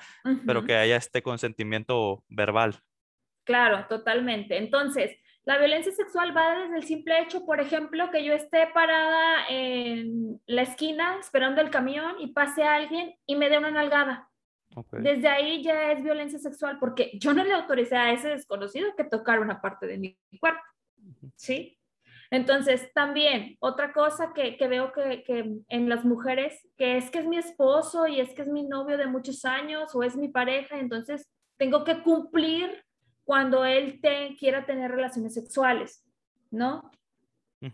pero 0.49 0.65
que 0.65 0.75
haya 0.75 0.97
este 0.97 1.23
consentimiento 1.23 2.25
verbal. 2.27 2.83
Claro, 3.45 3.87
totalmente. 3.89 4.59
Entonces, 4.59 5.17
la 5.45 5.59
violencia 5.59 5.93
sexual 5.93 6.37
va 6.37 6.59
desde 6.59 6.77
el 6.77 6.85
simple 6.85 7.21
hecho, 7.21 7.45
por 7.45 7.61
ejemplo, 7.61 8.11
que 8.11 8.25
yo 8.25 8.33
esté 8.33 8.67
parada 8.69 9.47
en 9.49 10.41
la 10.47 10.63
esquina 10.63 11.19
esperando 11.19 11.61
el 11.61 11.71
camión 11.71 12.15
y 12.19 12.29
pase 12.29 12.63
a 12.63 12.75
alguien 12.75 13.15
y 13.27 13.37
me 13.37 13.51
dé 13.51 13.59
una 13.59 13.71
nalgada. 13.71 14.31
Desde 14.93 15.29
ahí 15.29 15.63
ya 15.63 15.93
es 15.93 16.03
violencia 16.03 16.39
sexual 16.39 16.79
porque 16.81 17.13
yo 17.19 17.33
no 17.33 17.45
le 17.45 17.53
autoricé 17.53 17.97
a 17.97 18.13
ese 18.13 18.29
desconocido 18.29 18.97
que 18.97 19.05
tocara 19.05 19.41
una 19.41 19.61
parte 19.61 19.87
de 19.87 19.99
mi 19.99 20.19
cuerpo. 20.41 20.63
¿Sí? 21.37 21.79
Entonces, 22.31 22.91
también 22.93 23.57
otra 23.61 23.93
cosa 23.93 24.33
que, 24.35 24.57
veo 24.67 24.93
que, 24.93 25.23
que, 25.23 25.59
en 25.69 25.89
las 25.89 26.05
mujeres, 26.05 26.69
que 26.77 26.97
es 26.97 27.11
que 27.11 27.19
es 27.19 27.27
mi 27.27 27.39
esposo 27.39 28.09
y 28.09 28.19
es 28.19 28.35
que 28.35 28.43
es 28.43 28.49
mi 28.49 28.65
novio 28.65 28.97
de 28.97 29.07
muchos 29.07 29.45
años 29.45 29.95
o 29.95 30.03
es 30.03 30.17
mi 30.17 30.29
pareja, 30.29 30.79
entonces 30.81 31.31
tengo 31.57 31.85
que 31.85 32.03
cumplir 32.03 32.84
cuando 33.25 33.65
él 33.65 34.01
te, 34.01 34.37
quiera 34.39 34.67
tener 34.67 34.91
relaciones 34.91 35.35
sexuales, 35.35 36.05
¿no? 36.51 36.91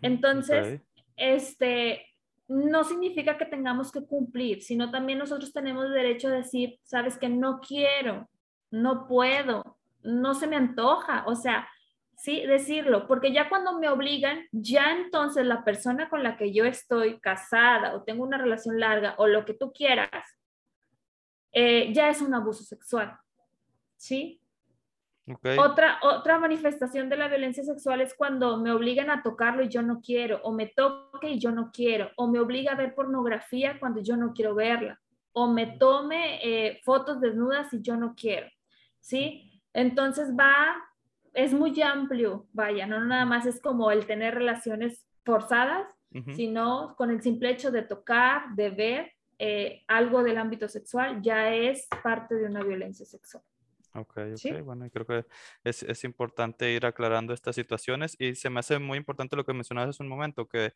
Entonces, 0.02 0.80
este, 1.16 2.06
no 2.46 2.84
significa 2.84 3.36
que 3.36 3.46
tengamos 3.46 3.90
que 3.90 4.04
cumplir, 4.06 4.62
sino 4.62 4.90
también 4.90 5.18
nosotros 5.18 5.52
tenemos 5.52 5.90
derecho 5.90 6.28
a 6.28 6.32
decir, 6.32 6.78
sabes 6.84 7.18
que 7.18 7.28
no 7.28 7.60
quiero, 7.60 8.28
no 8.70 9.06
puedo, 9.06 9.78
no 10.02 10.34
se 10.34 10.46
me 10.46 10.56
antoja, 10.56 11.24
o 11.26 11.34
sea, 11.34 11.68
sí, 12.16 12.44
decirlo, 12.46 13.06
porque 13.06 13.32
ya 13.32 13.48
cuando 13.48 13.78
me 13.78 13.88
obligan, 13.88 14.46
ya 14.52 14.92
entonces 14.92 15.46
la 15.46 15.64
persona 15.64 16.08
con 16.08 16.22
la 16.22 16.36
que 16.36 16.52
yo 16.52 16.64
estoy 16.64 17.18
casada 17.20 17.94
o 17.94 18.02
tengo 18.02 18.24
una 18.24 18.38
relación 18.38 18.78
larga 18.78 19.14
o 19.18 19.26
lo 19.26 19.44
que 19.44 19.54
tú 19.54 19.72
quieras, 19.72 20.38
eh, 21.52 21.92
ya 21.92 22.08
es 22.08 22.20
un 22.20 22.34
abuso 22.34 22.62
sexual, 22.62 23.16
¿sí? 23.96 24.40
Otra, 25.58 25.98
otra 26.02 26.38
manifestación 26.38 27.08
de 27.08 27.16
la 27.16 27.28
violencia 27.28 27.62
sexual 27.62 28.00
es 28.00 28.14
cuando 28.14 28.58
me 28.58 28.72
obligan 28.72 29.10
a 29.10 29.22
tocarlo 29.22 29.62
y 29.62 29.68
yo 29.68 29.82
no 29.82 30.00
quiero, 30.00 30.40
o 30.42 30.52
me 30.52 30.66
toque 30.66 31.30
y 31.30 31.38
yo 31.38 31.52
no 31.52 31.70
quiero, 31.72 32.10
o 32.16 32.28
me 32.28 32.40
obliga 32.40 32.72
a 32.72 32.76
ver 32.76 32.94
pornografía 32.94 33.78
cuando 33.78 34.00
yo 34.00 34.16
no 34.16 34.32
quiero 34.32 34.54
verla, 34.54 35.00
o 35.32 35.48
me 35.48 35.66
tome 35.66 36.40
eh, 36.42 36.80
fotos 36.84 37.20
desnudas 37.20 37.72
y 37.72 37.82
yo 37.82 37.96
no 37.96 38.14
quiero, 38.14 38.48
¿sí? 39.00 39.62
Entonces 39.72 40.34
va, 40.36 40.76
es 41.34 41.52
muy 41.52 41.80
amplio, 41.82 42.46
vaya, 42.52 42.86
no 42.86 43.04
nada 43.04 43.24
más 43.24 43.46
es 43.46 43.60
como 43.60 43.90
el 43.90 44.06
tener 44.06 44.34
relaciones 44.34 45.06
forzadas, 45.24 45.86
sino 46.34 46.96
con 46.96 47.10
el 47.10 47.22
simple 47.22 47.50
hecho 47.50 47.70
de 47.70 47.82
tocar, 47.82 48.56
de 48.56 48.70
ver 48.70 49.12
eh, 49.38 49.84
algo 49.86 50.24
del 50.24 50.38
ámbito 50.38 50.68
sexual, 50.68 51.22
ya 51.22 51.54
es 51.54 51.86
parte 52.02 52.34
de 52.34 52.46
una 52.46 52.64
violencia 52.64 53.06
sexual. 53.06 53.44
Ok, 53.92 54.18
ok, 54.34 54.62
bueno, 54.62 54.88
creo 54.92 55.06
que 55.06 55.26
es, 55.64 55.82
es, 55.82 56.04
importante 56.04 56.70
ir 56.70 56.86
aclarando 56.86 57.34
estas 57.34 57.56
situaciones 57.56 58.14
y 58.20 58.36
se 58.36 58.48
me 58.48 58.60
hace 58.60 58.78
muy 58.78 58.96
importante 58.96 59.34
lo 59.34 59.44
que 59.44 59.52
mencionabas 59.52 59.90
hace 59.90 60.02
un 60.04 60.08
momento, 60.08 60.46
que 60.46 60.72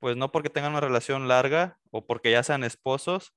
pues 0.00 0.16
no 0.16 0.32
porque 0.32 0.50
tengan 0.50 0.72
una 0.72 0.80
relación 0.80 1.28
larga 1.28 1.78
o 1.92 2.04
porque 2.04 2.32
ya 2.32 2.42
sean 2.42 2.64
esposos, 2.64 3.32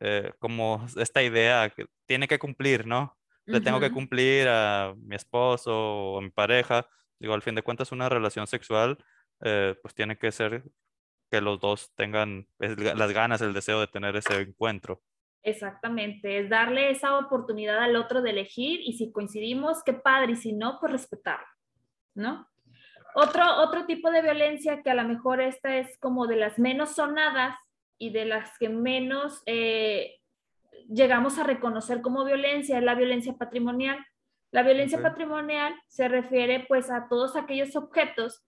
eh, 0.00 0.32
como 0.38 0.86
esta 0.98 1.22
idea 1.22 1.70
que 1.70 1.86
tiene 2.06 2.28
que 2.28 2.38
cumplir, 2.38 2.86
¿no? 2.86 3.16
Le 3.46 3.60
tengo 3.60 3.80
que 3.80 3.90
cumplir 3.90 4.46
a 4.46 4.94
mi 4.96 5.16
esposo 5.16 5.72
o 5.74 6.18
a 6.18 6.20
mi 6.20 6.30
pareja. 6.30 6.86
Digo, 7.18 7.34
al 7.34 7.42
fin 7.42 7.56
de 7.56 7.62
cuentas, 7.62 7.90
una 7.90 8.08
relación 8.08 8.46
sexual, 8.46 8.98
eh, 9.40 9.74
pues 9.82 9.92
tiene 9.94 10.18
que 10.18 10.30
ser 10.30 10.62
que 11.30 11.40
los 11.40 11.58
dos 11.58 11.90
tengan 11.96 12.46
las 12.58 13.12
ganas, 13.12 13.40
el 13.40 13.52
deseo 13.52 13.80
de 13.80 13.88
tener 13.88 14.14
ese 14.14 14.40
encuentro. 14.40 15.02
Exactamente, 15.42 16.38
es 16.38 16.50
darle 16.50 16.90
esa 16.90 17.16
oportunidad 17.18 17.78
al 17.78 17.96
otro 17.96 18.20
de 18.20 18.30
elegir 18.30 18.80
y 18.84 18.92
si 18.94 19.10
coincidimos, 19.10 19.82
qué 19.82 19.94
padre, 19.94 20.32
y 20.32 20.36
si 20.36 20.52
no, 20.52 20.78
pues 20.78 20.92
respetarlo, 20.92 21.46
¿no? 22.14 22.46
Otro, 23.14 23.44
otro 23.62 23.86
tipo 23.86 24.10
de 24.10 24.22
violencia 24.22 24.82
que 24.82 24.90
a 24.90 24.94
lo 24.94 25.04
mejor 25.04 25.40
esta 25.40 25.76
es 25.76 25.98
como 25.98 26.26
de 26.26 26.36
las 26.36 26.58
menos 26.58 26.94
sonadas 26.94 27.56
y 27.98 28.10
de 28.10 28.24
las 28.24 28.56
que 28.58 28.68
menos 28.68 29.42
eh, 29.46 30.20
llegamos 30.88 31.38
a 31.38 31.44
reconocer 31.44 32.02
como 32.02 32.24
violencia 32.24 32.78
es 32.78 32.84
la 32.84 32.94
violencia 32.94 33.34
patrimonial. 33.34 34.04
La 34.52 34.62
violencia 34.62 35.00
patrimonial 35.00 35.74
se 35.88 36.08
refiere 36.08 36.66
pues 36.68 36.90
a 36.90 37.08
todos 37.08 37.36
aquellos 37.36 37.76
objetos 37.76 38.44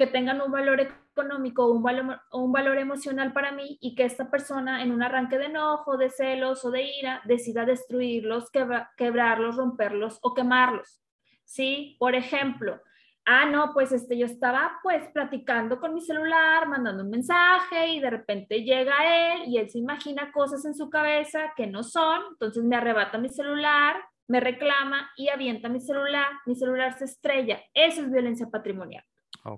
que 0.00 0.06
tengan 0.06 0.40
un 0.40 0.50
valor 0.50 0.80
económico 0.80 1.70
un 1.70 1.82
valor, 1.82 2.22
un 2.32 2.52
valor 2.52 2.78
emocional 2.78 3.34
para 3.34 3.52
mí 3.52 3.76
y 3.82 3.94
que 3.94 4.04
esta 4.04 4.30
persona 4.30 4.82
en 4.82 4.92
un 4.92 5.02
arranque 5.02 5.36
de 5.36 5.44
enojo, 5.44 5.98
de 5.98 6.08
celos 6.08 6.64
o 6.64 6.70
de 6.70 6.84
ira 6.84 7.20
decida 7.26 7.66
destruirlos, 7.66 8.50
quebrarlos, 8.96 9.56
romperlos 9.56 10.18
o 10.22 10.32
quemarlos. 10.32 11.02
¿Sí? 11.44 11.96
Por 11.98 12.14
ejemplo, 12.14 12.80
ah, 13.26 13.44
no, 13.44 13.74
pues 13.74 13.92
este, 13.92 14.16
yo 14.16 14.24
estaba 14.24 14.78
pues 14.82 15.06
platicando 15.08 15.78
con 15.80 15.92
mi 15.92 16.00
celular, 16.00 16.66
mandando 16.66 17.04
un 17.04 17.10
mensaje 17.10 17.88
y 17.88 18.00
de 18.00 18.08
repente 18.08 18.62
llega 18.62 19.34
él 19.34 19.48
y 19.48 19.58
él 19.58 19.68
se 19.68 19.80
imagina 19.80 20.32
cosas 20.32 20.64
en 20.64 20.74
su 20.74 20.88
cabeza 20.88 21.52
que 21.56 21.66
no 21.66 21.82
son, 21.82 22.22
entonces 22.30 22.64
me 22.64 22.76
arrebata 22.76 23.18
mi 23.18 23.28
celular, 23.28 23.96
me 24.28 24.40
reclama 24.40 25.10
y 25.18 25.28
avienta 25.28 25.68
mi 25.68 25.80
celular, 25.80 26.28
mi 26.46 26.54
celular 26.54 26.96
se 26.96 27.04
estrella. 27.04 27.60
Eso 27.74 28.00
es 28.00 28.10
violencia 28.10 28.46
patrimonial. 28.46 29.04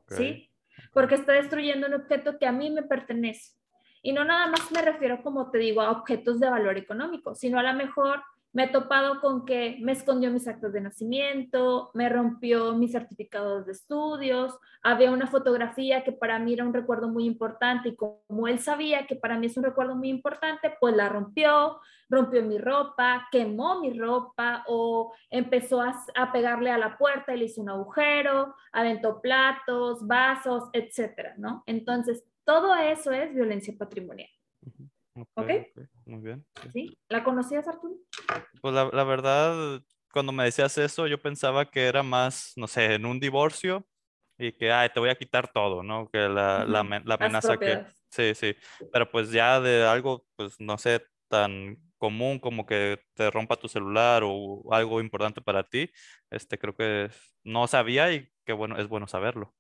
¿Sí? 0.09 0.51
Porque 0.93 1.17
está 1.17 1.33
destruyendo 1.33 1.87
un 1.87 1.95
objeto 1.95 2.39
que 2.39 2.47
a 2.47 2.53
mí 2.53 2.71
me 2.71 2.83
pertenece. 2.83 3.53
Y 4.03 4.13
no 4.13 4.25
nada 4.25 4.49
más 4.49 4.73
me 4.73 4.83
refiero, 4.83 5.23
como 5.23 5.51
te 5.51 5.59
digo, 5.59 5.81
a 5.81 5.91
objetos 5.91 6.41
de 6.41 6.51
valor 6.51 6.77
económico, 6.77 7.35
sino 7.35 7.59
a 7.59 7.63
lo 7.63 7.75
mejor 7.75 8.23
me 8.53 8.65
he 8.65 8.69
topado 8.69 9.21
con 9.21 9.47
que 9.47 9.79
me 9.81 9.93
escondió 9.93 10.31
mis 10.31 10.47
actos 10.47 10.73
de 10.73 10.81
nacimiento, 10.81 11.91
me 11.95 12.09
rompió 12.09 12.75
mis 12.75 12.93
certificados 12.93 13.67
de 13.67 13.73
estudios, 13.73 14.59
había 14.83 15.11
una 15.11 15.27
fotografía 15.27 16.05
que 16.05 16.13
para 16.13 16.39
mí 16.39 16.53
era 16.53 16.65
un 16.65 16.75
recuerdo 16.75 17.09
muy 17.09 17.25
importante 17.25 17.91
y 17.91 17.97
como 17.97 18.49
él 18.49 18.59
sabía 18.59 19.07
que 19.07 19.17
para 19.17 19.39
mí 19.39 19.47
es 19.47 19.57
un 19.57 19.65
recuerdo 19.65 19.95
muy 19.95 20.09
importante, 20.09 20.75
pues 20.81 20.95
la 20.95 21.09
rompió, 21.09 21.81
rompió 22.11 22.43
mi 22.43 22.59
ropa, 22.59 23.29
quemó 23.33 23.81
mi 23.81 23.99
ropa 23.99 24.65
o 24.67 25.15
empezó 25.31 25.81
a, 25.81 26.33
pegarle 26.33 26.71
a 26.71 26.79
la 26.79 26.99
puerta 26.99 27.35
y 27.35 27.39
le 27.39 27.45
hizo 27.47 27.63
un 27.63 27.71
agujero, 27.71 28.55
aventó 28.73 29.21
platos, 29.21 30.07
vasos, 30.07 30.69
etcétera, 30.73 31.35
¿no? 31.39 31.63
Entonces, 31.67 32.25
todo 32.45 32.75
eso 32.75 33.13
es 33.13 33.35
violencia 33.35 33.75
patrimonial. 33.79 34.29
Okay, 35.15 35.67
Muy 36.07 36.21
bien. 36.21 36.47
Sí. 36.73 36.97
¿La 37.09 37.23
conocías, 37.23 37.69
Arturo? 37.69 37.97
Pues 38.61 38.75
la, 38.75 38.89
la, 38.93 39.05
verdad, 39.05 39.83
cuando 40.11 40.33
me 40.33 40.45
decías 40.45 40.79
eso, 40.79 41.07
yo 41.07 41.21
pensaba 41.21 41.71
que 41.71 41.85
era 41.85 42.03
más, 42.03 42.53
no 42.57 42.67
sé, 42.67 42.95
en 42.95 43.05
un 43.05 43.21
divorcio 43.21 43.87
y 44.39 44.53
que, 44.53 44.73
ay, 44.73 44.89
te 44.89 45.01
voy 45.01 45.11
a 45.11 45.15
quitar 45.15 45.53
todo, 45.53 45.83
¿no? 45.83 46.09
Que 46.09 46.19
la, 46.19 46.65
la, 46.65 46.83
la 47.05 47.15
amenaza 47.15 47.59
que... 47.59 47.85
Sí, 48.09 48.35
sí. 48.35 48.55
Pero 48.93 49.11
pues 49.11 49.31
ya 49.31 49.61
de 49.61 49.87
algo, 49.87 50.27
pues 50.37 50.61
no 50.61 50.77
sé, 50.77 51.03
tan 51.29 51.79
común 51.97 52.39
como 52.39 52.67
que 52.67 53.01
te 53.15 53.31
rompa 53.31 53.57
tu 53.57 53.69
celular 53.69 54.23
o 54.25 54.65
algo 54.73 55.01
importante 55.01 55.41
para 55.41 55.63
ti, 55.63 55.91
este 56.31 56.59
creo 56.59 56.75
que 56.75 57.11
no 57.45 57.67
sabía 57.67 58.13
y 58.13 58.29
que 58.45 58.53
bueno, 58.53 58.77
es 58.77 58.89
bueno 58.89 59.07
saberlo. 59.07 59.55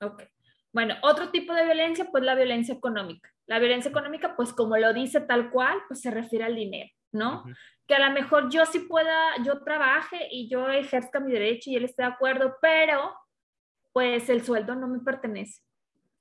Ok. 0.00 0.22
Bueno, 0.72 0.94
otro 1.02 1.30
tipo 1.30 1.54
de 1.54 1.64
violencia, 1.64 2.08
pues 2.10 2.24
la 2.24 2.34
violencia 2.34 2.74
económica. 2.74 3.32
La 3.46 3.58
violencia 3.58 3.88
económica, 3.88 4.36
pues 4.36 4.52
como 4.52 4.76
lo 4.76 4.92
dice 4.92 5.20
tal 5.20 5.50
cual, 5.50 5.78
pues 5.88 6.00
se 6.00 6.10
refiere 6.10 6.44
al 6.44 6.54
dinero, 6.54 6.90
¿no? 7.12 7.44
Que 7.86 7.94
a 7.94 8.06
lo 8.06 8.12
mejor 8.12 8.50
yo 8.50 8.66
sí 8.66 8.80
pueda, 8.80 9.30
yo 9.44 9.62
trabaje 9.62 10.28
y 10.30 10.48
yo 10.48 10.68
ejerzca 10.68 11.20
mi 11.20 11.32
derecho 11.32 11.70
y 11.70 11.76
él 11.76 11.84
esté 11.84 12.02
de 12.02 12.08
acuerdo, 12.08 12.56
pero 12.60 13.14
pues 13.92 14.28
el 14.28 14.44
sueldo 14.44 14.74
no 14.74 14.88
me 14.88 15.00
pertenece. 15.00 15.62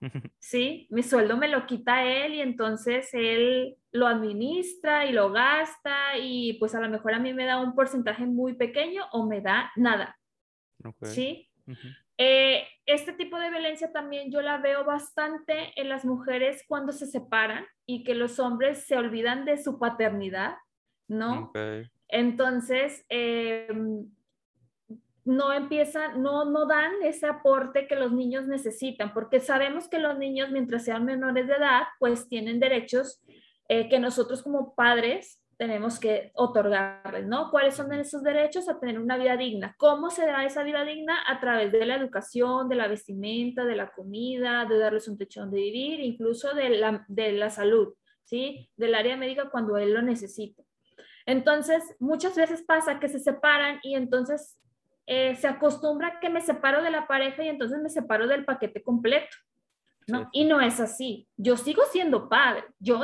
Sí, 0.39 0.87
mi 0.91 1.03
sueldo 1.03 1.37
me 1.37 1.47
lo 1.47 1.65
quita 1.65 2.05
él 2.05 2.35
y 2.35 2.41
entonces 2.41 3.09
él 3.13 3.75
lo 3.91 4.07
administra 4.07 5.05
y 5.05 5.11
lo 5.11 5.31
gasta 5.31 6.17
y 6.17 6.53
pues 6.53 6.75
a 6.75 6.79
lo 6.79 6.87
mejor 6.87 7.13
a 7.13 7.19
mí 7.19 7.33
me 7.33 7.45
da 7.45 7.59
un 7.59 7.75
porcentaje 7.75 8.25
muy 8.25 8.53
pequeño 8.53 9.05
o 9.11 9.25
me 9.25 9.41
da 9.41 9.71
nada. 9.75 10.17
Sí. 11.01 11.49
Eh, 12.17 12.67
este 12.85 13.13
tipo 13.13 13.37
de 13.37 13.51
violencia 13.51 13.91
también 13.91 14.31
yo 14.31 14.41
la 14.41 14.57
veo 14.57 14.83
bastante 14.85 15.73
en 15.75 15.89
las 15.89 16.03
mujeres 16.03 16.63
cuando 16.67 16.91
se 16.91 17.05
separan 17.05 17.65
y 17.85 18.03
que 18.03 18.15
los 18.15 18.39
hombres 18.39 18.85
se 18.85 18.97
olvidan 18.97 19.45
de 19.45 19.61
su 19.61 19.77
paternidad, 19.77 20.55
¿no? 21.07 21.51
Entonces, 22.07 23.05
em, 23.09 24.09
no 25.25 25.51
empiezan, 25.51 26.23
no, 26.23 26.45
no 26.45 26.65
dan 26.65 26.91
ese 27.03 27.27
aporte 27.27 27.85
que 27.85 27.97
los 27.97 28.13
niños 28.13 28.47
necesitan, 28.47 29.13
porque 29.13 29.41
sabemos 29.41 29.89
que 29.89 29.99
los 29.99 30.17
niños, 30.17 30.49
mientras 30.51 30.85
sean 30.85 31.03
menores 31.03 31.47
de 31.47 31.55
edad, 31.55 31.83
pues 31.99 32.29
tienen 32.29 32.61
derechos 32.61 33.21
eh, 33.67 33.89
que 33.89 33.99
nosotros 33.99 34.41
como 34.41 34.73
padres 34.73 35.43
tenemos 35.57 35.99
que 35.99 36.31
otorgarles, 36.35 37.25
¿no? 37.25 37.49
¿Cuáles 37.49 37.75
son 37.75 37.91
esos 37.93 38.21
derechos? 38.23 38.69
A 38.69 38.79
tener 38.79 38.99
una 38.99 39.17
vida 39.17 39.35
digna. 39.35 39.75
¿Cómo 39.77 40.11
se 40.11 40.25
da 40.25 40.45
esa 40.45 40.63
vida 40.63 40.85
digna? 40.85 41.23
A 41.27 41.39
través 41.39 41.71
de 41.71 41.85
la 41.85 41.95
educación, 41.95 42.69
de 42.69 42.75
la 42.75 42.87
vestimenta, 42.87 43.65
de 43.65 43.75
la 43.75 43.91
comida, 43.91 44.65
de 44.65 44.77
darles 44.77 45.07
un 45.07 45.17
techo 45.17 45.41
donde 45.41 45.57
vivir, 45.57 45.99
incluso 45.99 46.53
de 46.53 46.69
la, 46.69 47.03
de 47.07 47.31
la 47.31 47.49
salud, 47.49 47.93
¿sí? 48.23 48.69
Del 48.77 48.93
área 48.93 49.17
médica 49.17 49.49
cuando 49.49 49.77
él 49.77 49.93
lo 49.93 50.03
necesite. 50.03 50.63
Entonces, 51.25 51.83
muchas 51.99 52.35
veces 52.35 52.61
pasa 52.61 52.99
que 52.99 53.09
se 53.09 53.19
separan 53.19 53.79
y 53.81 53.95
entonces 53.95 54.59
eh, 55.07 55.35
se 55.35 55.47
acostumbra 55.47 56.19
que 56.19 56.29
me 56.29 56.41
separo 56.41 56.83
de 56.83 56.91
la 56.91 57.07
pareja 57.07 57.43
y 57.43 57.47
entonces 57.47 57.81
me 57.81 57.89
separo 57.89 58.27
del 58.27 58.45
paquete 58.45 58.83
completo. 58.83 59.35
¿No? 60.07 60.29
Y 60.31 60.45
no 60.45 60.61
es 60.61 60.79
así. 60.79 61.27
Yo 61.35 61.57
sigo 61.57 61.83
siendo 61.91 62.29
padre. 62.29 62.63
Yo 62.79 62.99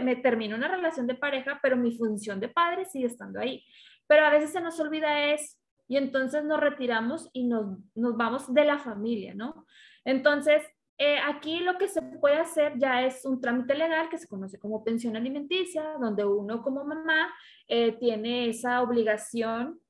me 0.00 0.16
termino 0.16 0.56
una 0.56 0.68
relación 0.68 1.06
de 1.06 1.14
pareja, 1.14 1.58
pero 1.62 1.76
mi 1.76 1.96
función 1.96 2.40
de 2.40 2.48
padre 2.48 2.84
sigue 2.84 3.06
estando 3.06 3.40
ahí. 3.40 3.64
Pero 4.06 4.26
a 4.26 4.30
veces 4.30 4.50
se 4.50 4.60
nos 4.60 4.78
olvida 4.80 5.30
eso 5.32 5.56
y 5.88 5.96
entonces 5.96 6.44
nos 6.44 6.60
retiramos 6.60 7.28
y 7.32 7.46
nos, 7.46 7.78
nos 7.94 8.16
vamos 8.16 8.52
de 8.52 8.64
la 8.64 8.78
familia, 8.78 9.34
¿no? 9.34 9.66
Entonces, 10.04 10.62
eh, 10.98 11.18
aquí 11.18 11.60
lo 11.60 11.76
que 11.76 11.88
se 11.88 12.00
puede 12.00 12.36
hacer 12.36 12.78
ya 12.78 13.04
es 13.04 13.24
un 13.24 13.40
trámite 13.40 13.74
legal 13.74 14.08
que 14.08 14.18
se 14.18 14.28
conoce 14.28 14.58
como 14.58 14.84
pensión 14.84 15.16
alimenticia, 15.16 15.96
donde 16.00 16.24
uno 16.24 16.62
como 16.62 16.84
mamá 16.84 17.34
eh, 17.68 17.92
tiene 17.98 18.48
esa 18.48 18.80
obligación 18.80 19.80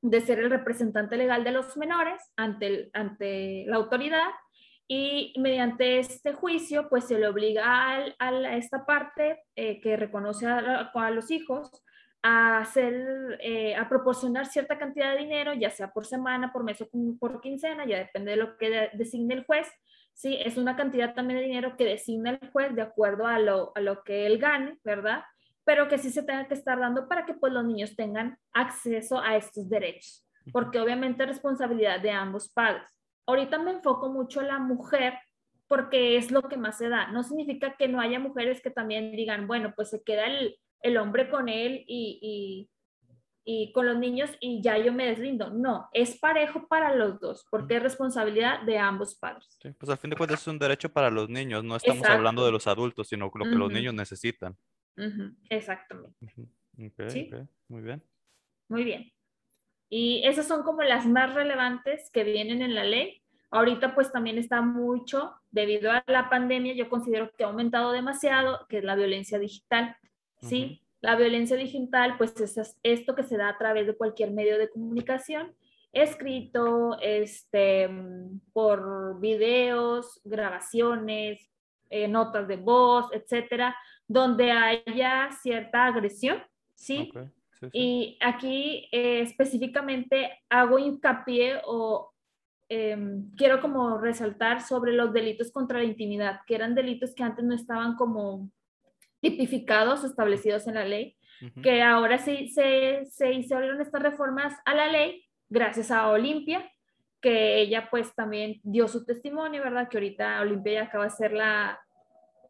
de 0.00 0.20
ser 0.20 0.38
el 0.38 0.50
representante 0.50 1.16
legal 1.16 1.44
de 1.44 1.50
los 1.50 1.76
menores 1.76 2.22
ante, 2.36 2.66
el, 2.66 2.90
ante 2.92 3.64
la 3.66 3.76
autoridad 3.76 4.28
y 4.86 5.32
mediante 5.38 5.98
este 5.98 6.34
juicio, 6.34 6.88
pues 6.88 7.04
se 7.04 7.18
le 7.18 7.26
obliga 7.26 7.62
a, 7.66 8.56
esta 8.56 8.84
parte 8.84 9.42
eh, 9.56 9.80
que 9.80 9.96
reconoce 9.96 10.46
a, 10.46 11.10
los 11.10 11.30
hijos 11.30 11.70
a, 12.22 12.58
hacer, 12.58 13.38
eh, 13.40 13.74
a 13.76 13.88
proporcionar 13.88 14.46
cierta 14.46 14.78
cantidad 14.78 15.12
de 15.12 15.20
dinero, 15.20 15.54
ya 15.54 15.70
sea 15.70 15.92
por 15.92 16.06
semana, 16.06 16.52
por 16.52 16.64
mes 16.64 16.80
o 16.82 16.88
por 17.18 17.40
quincena, 17.40 17.86
ya 17.86 17.98
depende 17.98 18.32
de 18.32 18.36
lo 18.36 18.56
que 18.58 18.90
designe 18.92 19.34
el 19.34 19.44
juez. 19.44 19.68
Sí, 20.12 20.38
es 20.44 20.56
una 20.58 20.76
cantidad 20.76 21.14
también 21.14 21.40
de 21.40 21.46
dinero 21.46 21.76
que 21.76 21.84
designa 21.84 22.30
el 22.30 22.50
juez 22.50 22.74
de 22.74 22.82
acuerdo 22.82 23.26
a 23.26 23.38
lo, 23.38 23.72
a 23.74 23.80
lo 23.80 24.04
que 24.04 24.26
él 24.26 24.38
gane, 24.38 24.78
¿verdad? 24.84 25.24
Pero 25.64 25.88
que 25.88 25.98
sí 25.98 26.10
se 26.10 26.22
tenga 26.22 26.46
que 26.46 26.54
estar 26.54 26.78
dando 26.78 27.08
para 27.08 27.24
que 27.24 27.34
pues 27.34 27.52
los 27.52 27.64
niños 27.64 27.96
tengan 27.96 28.38
acceso 28.52 29.18
a 29.18 29.34
estos 29.36 29.68
derechos, 29.68 30.28
porque 30.52 30.78
obviamente 30.78 31.24
es 31.24 31.30
responsabilidad 31.30 32.00
de 32.00 32.10
ambos 32.10 32.52
padres 32.52 32.93
ahorita 33.26 33.58
me 33.58 33.72
enfoco 33.72 34.10
mucho 34.10 34.40
en 34.40 34.48
la 34.48 34.58
mujer 34.58 35.14
porque 35.66 36.16
es 36.16 36.30
lo 36.30 36.42
que 36.42 36.56
más 36.56 36.78
se 36.78 36.88
da. 36.88 37.10
No 37.10 37.22
significa 37.22 37.76
que 37.76 37.88
no 37.88 38.00
haya 38.00 38.18
mujeres 38.18 38.60
que 38.60 38.70
también 38.70 39.12
digan, 39.12 39.46
bueno, 39.46 39.72
pues 39.74 39.90
se 39.90 40.02
queda 40.02 40.26
el, 40.26 40.56
el 40.80 40.96
hombre 40.96 41.28
con 41.28 41.48
él 41.48 41.84
y, 41.86 42.18
y, 42.22 42.70
y, 43.44 43.72
con 43.72 43.86
los 43.86 43.98
niños 43.98 44.30
y 44.40 44.62
ya 44.62 44.78
yo 44.78 44.92
me 44.92 45.06
deslindo. 45.06 45.50
No, 45.50 45.88
es 45.92 46.18
parejo 46.18 46.68
para 46.68 46.94
los 46.94 47.18
dos 47.18 47.46
porque 47.50 47.76
es 47.76 47.82
responsabilidad 47.82 48.62
de 48.62 48.78
ambos 48.78 49.14
padres. 49.14 49.56
Sí, 49.60 49.70
pues 49.70 49.90
al 49.90 49.98
fin 49.98 50.10
de 50.10 50.16
cuentas 50.16 50.42
es 50.42 50.46
un 50.46 50.58
derecho 50.58 50.92
para 50.92 51.10
los 51.10 51.28
niños, 51.28 51.64
no 51.64 51.76
estamos 51.76 52.06
hablando 52.06 52.44
de 52.44 52.52
los 52.52 52.66
adultos, 52.66 53.08
sino 53.08 53.30
lo 53.34 53.44
que 53.44 53.56
los 53.56 53.72
niños 53.72 53.94
necesitan. 53.94 54.56
Exactamente. 55.48 56.16
¿Sí? 57.08 57.30
muy 57.68 57.82
bien. 57.82 58.02
Muy 58.68 58.84
bien. 58.84 59.10
Y 59.96 60.22
esas 60.24 60.48
son 60.48 60.64
como 60.64 60.82
las 60.82 61.06
más 61.06 61.34
relevantes 61.34 62.10
que 62.10 62.24
vienen 62.24 62.62
en 62.62 62.74
la 62.74 62.82
ley. 62.82 63.22
Ahorita 63.52 63.94
pues 63.94 64.10
también 64.10 64.38
está 64.38 64.60
mucho, 64.60 65.34
debido 65.52 65.92
a 65.92 66.02
la 66.08 66.28
pandemia, 66.28 66.74
yo 66.74 66.88
considero 66.88 67.30
que 67.30 67.44
ha 67.44 67.46
aumentado 67.46 67.92
demasiado, 67.92 68.66
que 68.68 68.78
es 68.78 68.84
la 68.84 68.96
violencia 68.96 69.38
digital, 69.38 69.96
¿sí? 70.40 70.82
La 71.00 71.14
violencia 71.14 71.56
digital, 71.56 72.16
pues 72.18 72.34
es 72.40 72.76
esto 72.82 73.14
que 73.14 73.22
se 73.22 73.36
da 73.36 73.50
a 73.50 73.56
través 73.56 73.86
de 73.86 73.96
cualquier 73.96 74.32
medio 74.32 74.58
de 74.58 74.68
comunicación, 74.68 75.54
escrito, 75.92 76.98
este, 77.00 77.88
por 78.52 79.20
videos, 79.20 80.20
grabaciones, 80.24 81.52
eh, 81.88 82.08
notas 82.08 82.48
de 82.48 82.56
voz, 82.56 83.12
etcétera, 83.12 83.76
donde 84.08 84.50
haya 84.50 85.30
cierta 85.40 85.84
agresión, 85.86 86.42
¿sí? 86.74 87.12
Y 87.72 88.18
aquí 88.20 88.88
eh, 88.92 89.20
específicamente 89.20 90.38
hago 90.48 90.78
hincapié 90.78 91.60
o 91.66 92.12
em, 92.68 93.30
quiero 93.36 93.60
como 93.60 93.98
resaltar 93.98 94.60
sobre 94.60 94.92
los 94.92 95.12
delitos 95.12 95.52
contra 95.52 95.78
la 95.78 95.84
intimidad, 95.84 96.40
que 96.46 96.54
eran 96.54 96.74
delitos 96.74 97.14
que 97.14 97.22
antes 97.22 97.44
no 97.44 97.54
estaban 97.54 97.96
como 97.96 98.50
tipificados, 99.20 100.04
establecidos 100.04 100.66
en 100.66 100.74
la 100.74 100.84
ley, 100.84 101.16
que 101.62 101.82
ahora 101.82 102.18
sí 102.18 102.48
se, 102.48 103.04
se 103.06 103.32
hicieron 103.32 103.80
estas 103.80 104.02
reformas 104.02 104.54
a 104.64 104.74
la 104.74 104.86
ley 104.88 105.24
gracias 105.48 105.90
a 105.90 106.08
Olimpia, 106.08 106.70
que 107.20 107.60
ella 107.60 107.88
pues 107.90 108.14
también 108.14 108.60
dio 108.62 108.86
su 108.86 109.04
testimonio, 109.04 109.62
¿verdad? 109.62 109.88
Que 109.88 109.96
ahorita 109.96 110.40
Olimpia 110.42 110.74
ya 110.74 110.82
acaba 110.82 111.04
de 111.04 111.10
ser 111.10 111.32
la, 111.32 111.80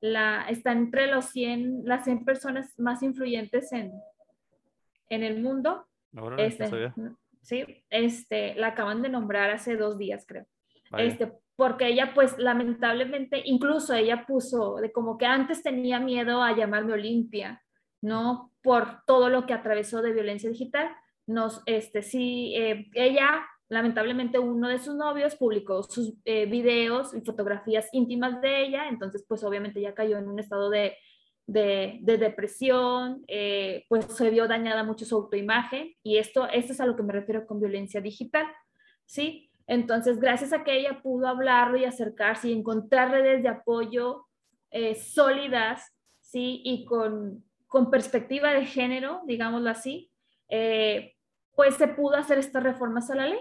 la, 0.00 0.46
está 0.48 0.72
entre 0.72 1.06
los 1.06 1.26
100, 1.26 1.82
las 1.84 2.04
100 2.04 2.24
personas 2.24 2.76
más 2.78 3.02
influyentes 3.02 3.72
en, 3.72 3.92
en 5.14 5.22
el 5.22 5.42
mundo. 5.42 5.86
este, 6.38 6.92
sí, 7.42 7.64
este, 7.90 8.54
la 8.56 8.68
acaban 8.68 9.02
de 9.02 9.08
nombrar 9.08 9.50
hace 9.50 9.76
dos 9.76 9.98
días, 9.98 10.24
creo. 10.26 10.46
Este, 10.98 11.32
porque 11.56 11.88
ella, 11.88 12.12
pues, 12.14 12.38
lamentablemente, 12.38 13.42
incluso 13.44 13.94
ella 13.94 14.26
puso 14.26 14.76
de 14.76 14.92
como 14.92 15.18
que 15.18 15.26
antes 15.26 15.62
tenía 15.62 15.98
miedo 15.98 16.42
a 16.42 16.56
llamarme 16.56 16.94
Olimpia, 16.94 17.62
¿no? 18.00 18.52
Por 18.62 19.02
todo 19.06 19.28
lo 19.28 19.46
que 19.46 19.54
atravesó 19.54 20.02
de 20.02 20.12
violencia 20.12 20.50
digital. 20.50 20.94
Nos, 21.26 21.62
este, 21.66 22.02
sí, 22.02 22.54
eh, 22.56 22.88
ella 22.94 23.46
lamentablemente 23.68 24.38
uno 24.38 24.68
de 24.68 24.78
sus 24.78 24.94
novios 24.94 25.36
publicó 25.36 25.82
sus 25.82 26.14
eh, 26.24 26.46
videos 26.46 27.14
y 27.14 27.22
fotografías 27.22 27.88
íntimas 27.92 28.40
de 28.40 28.64
ella, 28.64 28.88
entonces 28.88 29.24
pues 29.26 29.42
obviamente 29.42 29.80
ya 29.80 29.94
cayó 29.94 30.18
en 30.18 30.28
un 30.28 30.38
estado 30.38 30.70
de, 30.70 30.96
de, 31.46 32.00
depresión, 32.02 33.24
eh, 33.28 33.84
pues 33.88 34.06
se 34.06 34.30
vio 34.30 34.48
dañada 34.48 34.82
mucho 34.82 35.04
su 35.04 35.16
autoimagen 35.16 35.94
y 36.02 36.18
esto, 36.18 36.48
esto 36.48 36.72
es 36.72 36.80
a 36.80 36.86
lo 36.86 36.96
que 36.96 37.02
me 37.02 37.12
refiero 37.12 37.46
con 37.46 37.60
violencia 37.60 38.00
digital, 38.00 38.46
¿sí? 39.04 39.50
Entonces, 39.66 40.20
gracias 40.20 40.52
a 40.52 40.62
que 40.64 40.76
ella 40.78 41.00
pudo 41.02 41.26
hablarlo 41.26 41.76
y 41.76 41.84
acercarse 41.84 42.48
y 42.48 42.52
encontrar 42.52 43.10
redes 43.10 43.42
de 43.42 43.48
apoyo 43.48 44.26
eh, 44.70 44.94
sólidas, 44.94 45.92
¿sí? 46.20 46.60
Y 46.64 46.84
con, 46.84 47.44
con 47.66 47.90
perspectiva 47.90 48.52
de 48.52 48.66
género, 48.66 49.22
digámoslo 49.26 49.70
así, 49.70 50.10
pues 51.56 51.74
se 51.76 51.88
pudo 51.88 52.16
hacer 52.16 52.38
estas 52.38 52.62
reformas 52.62 53.10
a 53.10 53.16
la 53.16 53.26
ley. 53.26 53.40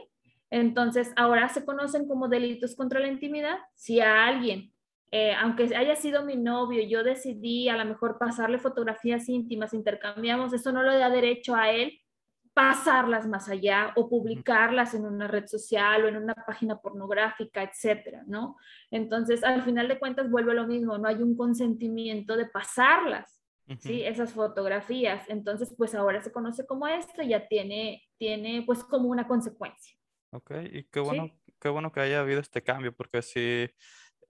Entonces, 0.49 1.11
ahora 1.15 1.49
se 1.49 1.65
conocen 1.65 2.07
como 2.07 2.27
delitos 2.27 2.75
contra 2.75 2.99
la 2.99 3.07
intimidad. 3.07 3.57
Si 3.75 3.99
a 3.99 4.25
alguien, 4.25 4.72
eh, 5.15 5.35
aunque 5.35 5.75
haya 5.75 5.95
sido 5.95 6.25
mi 6.25 6.35
novio, 6.35 6.81
yo 6.81 7.03
decidí 7.03 7.69
a 7.69 7.77
lo 7.77 7.85
mejor 7.85 8.17
pasarle 8.17 8.57
fotografías 8.57 9.29
íntimas, 9.29 9.75
intercambiamos, 9.75 10.53
eso 10.53 10.71
no 10.71 10.81
le 10.81 10.97
da 10.97 11.11
derecho 11.11 11.55
a 11.55 11.69
él 11.69 11.99
pasarlas 12.55 13.27
más 13.27 13.47
allá 13.47 13.93
o 13.95 14.09
publicarlas 14.09 14.95
en 14.95 15.05
una 15.05 15.27
red 15.27 15.45
social 15.45 16.03
o 16.03 16.07
en 16.07 16.17
una 16.17 16.33
página 16.33 16.79
pornográfica, 16.79 17.61
etcétera, 17.61 18.23
¿no? 18.25 18.57
Entonces, 18.89 19.43
al 19.43 19.61
final 19.61 19.87
de 19.87 19.99
cuentas, 19.99 20.31
vuelve 20.31 20.55
lo 20.55 20.65
mismo, 20.65 20.97
no 20.97 21.07
hay 21.07 21.21
un 21.21 21.37
consentimiento 21.37 22.35
de 22.35 22.47
pasarlas, 22.47 23.39
¿sí? 23.79 24.03
Esas 24.03 24.33
fotografías. 24.33 25.29
Entonces, 25.29 25.75
pues 25.77 25.93
ahora 25.93 26.23
se 26.23 26.31
conoce 26.31 26.65
como 26.65 26.87
esto, 26.87 27.21
ya 27.21 27.47
tiene, 27.47 28.03
tiene 28.17 28.63
pues 28.65 28.83
como 28.83 29.09
una 29.09 29.27
consecuencia. 29.27 29.95
Ok, 30.31 30.51
y 30.71 30.83
qué 30.85 30.99
bueno, 30.99 31.29
qué 31.59 31.69
bueno 31.69 31.91
que 31.91 32.01
haya 32.01 32.21
habido 32.21 32.39
este 32.39 32.63
cambio, 32.63 32.95
porque 32.95 33.21
sí 33.21 33.69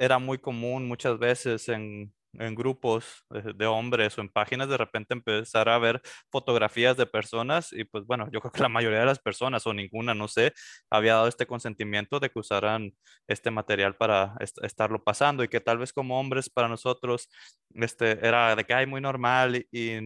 era 0.04 0.20
muy 0.20 0.38
común 0.38 0.88
muchas 0.88 1.18
veces 1.18 1.70
en, 1.70 2.13
en 2.34 2.56
grupos 2.56 3.26
de, 3.30 3.66
hombres 3.66 4.18
o 4.18 4.22
en 4.22 4.30
páginas 4.30 4.68
de 4.68 4.78
repente 4.78 5.13
empezar 5.13 5.70
a 5.70 5.78
ver 5.78 6.02
fotografías 6.30 6.98
de 6.98 7.06
personas 7.06 7.72
y 7.72 7.86
pues 7.86 8.06
bueno, 8.06 8.30
yo 8.32 8.42
creo 8.42 8.52
que 8.52 8.62
la 8.62 8.70
mayoría 8.70 9.00
de 9.00 9.06
las 9.06 9.20
personas 9.20 9.66
o 9.68 9.74
ninguna, 9.74 10.13
no 10.13 10.28
sé, 10.28 10.54
había 10.89 11.13
dado 11.13 11.28
este 11.28 11.46
consentimiento 11.46 12.20
de 12.20 12.30
que 12.30 12.39
usaran 12.39 12.94
este 13.28 13.52
material 13.52 13.96
para 13.96 14.36
estarlo 14.62 15.04
pasando 15.04 15.44
y 15.44 15.48
que 15.48 15.62
tal 15.62 15.78
vez 15.78 15.94
como 15.94 16.20
hombres 16.20 16.50
para 16.50 16.68
nosotros 16.68 17.30
este, 17.76 18.26
era 18.26 18.56
de 18.56 18.63
que 18.66 18.74
hay 18.74 18.86
muy 18.86 19.02
normal 19.02 19.56
y, 19.72 19.98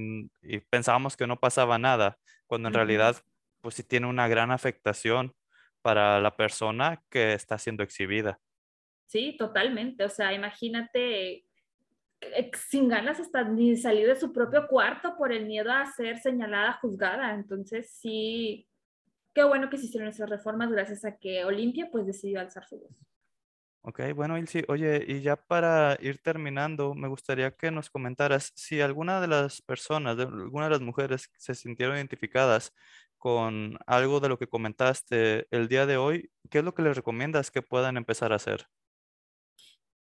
y, 0.41 0.59
pensábamos 0.69 1.17
que 1.17 1.27
no 1.27 1.39
pasaba 1.39 1.77
nada, 1.79 2.17
cuando 2.45 2.67
en 2.67 2.73
realidad 2.73 3.17
pues 3.61 3.75
sí 3.75 3.83
tiene 3.83 4.07
una 4.07 4.27
gran 4.27 4.51
afectación 4.51 5.33
para 5.81 6.19
la 6.21 6.35
persona 6.35 7.01
que 7.09 7.33
está 7.33 7.57
siendo 7.57 7.83
exhibida. 7.83 8.39
Sí, 9.07 9.35
totalmente. 9.37 10.03
O 10.03 10.09
sea, 10.09 10.33
imagínate 10.33 11.45
eh, 12.21 12.51
sin 12.69 12.89
ganas 12.89 13.19
hasta 13.19 13.43
ni 13.43 13.77
salir 13.77 14.07
de 14.07 14.19
su 14.19 14.33
propio 14.33 14.67
cuarto 14.67 15.15
por 15.17 15.31
el 15.31 15.45
miedo 15.45 15.71
a 15.71 15.85
ser 15.85 16.19
señalada, 16.19 16.73
juzgada. 16.81 17.33
Entonces, 17.33 17.89
sí, 17.89 18.67
qué 19.33 19.43
bueno 19.43 19.69
que 19.69 19.77
se 19.77 19.85
hicieron 19.85 20.09
esas 20.09 20.29
reformas 20.29 20.69
gracias 20.71 21.05
a 21.05 21.17
que 21.17 21.45
Olimpia 21.45 21.89
pues 21.91 22.05
decidió 22.05 22.39
alzar 22.39 22.65
su 22.65 22.79
voz. 22.79 22.91
Ok, 23.81 24.01
bueno, 24.13 24.37
Ilsi, 24.37 24.65
oye, 24.67 25.05
y 25.07 25.21
ya 25.21 25.37
para 25.37 25.97
ir 26.01 26.17
terminando, 26.21 26.93
me 26.93 27.07
gustaría 27.07 27.51
que 27.55 27.71
nos 27.71 27.89
comentaras 27.89 28.51
si 28.53 28.81
alguna 28.81 29.21
de 29.21 29.27
las 29.27 29.61
personas, 29.61 30.19
alguna 30.19 30.65
de 30.65 30.71
las 30.71 30.81
mujeres 30.81 31.31
se 31.37 31.55
sintieron 31.55 31.95
identificadas 31.95 32.73
con 33.17 33.77
algo 33.87 34.19
de 34.19 34.27
lo 34.27 34.37
que 34.37 34.47
comentaste 34.47 35.47
el 35.51 35.69
día 35.69 35.85
de 35.85 35.95
hoy, 35.95 36.31
¿qué 36.49 36.59
es 36.59 36.65
lo 36.65 36.73
que 36.73 36.81
les 36.81 36.97
recomiendas 36.97 37.49
que 37.49 37.61
puedan 37.61 37.95
empezar 37.95 38.33
a 38.33 38.35
hacer? 38.35 38.67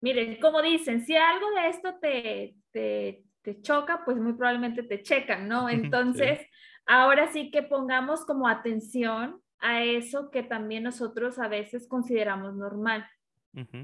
Miren, 0.02 0.40
como 0.40 0.60
dicen, 0.60 1.06
si 1.06 1.14
algo 1.16 1.46
de 1.52 1.68
esto 1.68 1.94
te, 2.00 2.56
te, 2.72 3.62
choca, 3.62 4.02
pues 4.04 4.16
muy 4.18 4.32
probablemente 4.32 4.82
te 4.82 5.00
checan, 5.00 5.48
¿no? 5.48 5.68
Entonces, 5.70 6.40
ahora 6.84 7.32
sí 7.32 7.50
que 7.50 7.62
pongamos 7.62 8.24
como 8.26 8.48
atención 8.48 9.40
a 9.60 9.84
eso 9.84 10.30
que 10.30 10.42
también 10.42 10.82
nosotros 10.82 11.38
a 11.38 11.46
veces 11.46 11.86
consideramos 11.86 12.56
normal, 12.56 13.06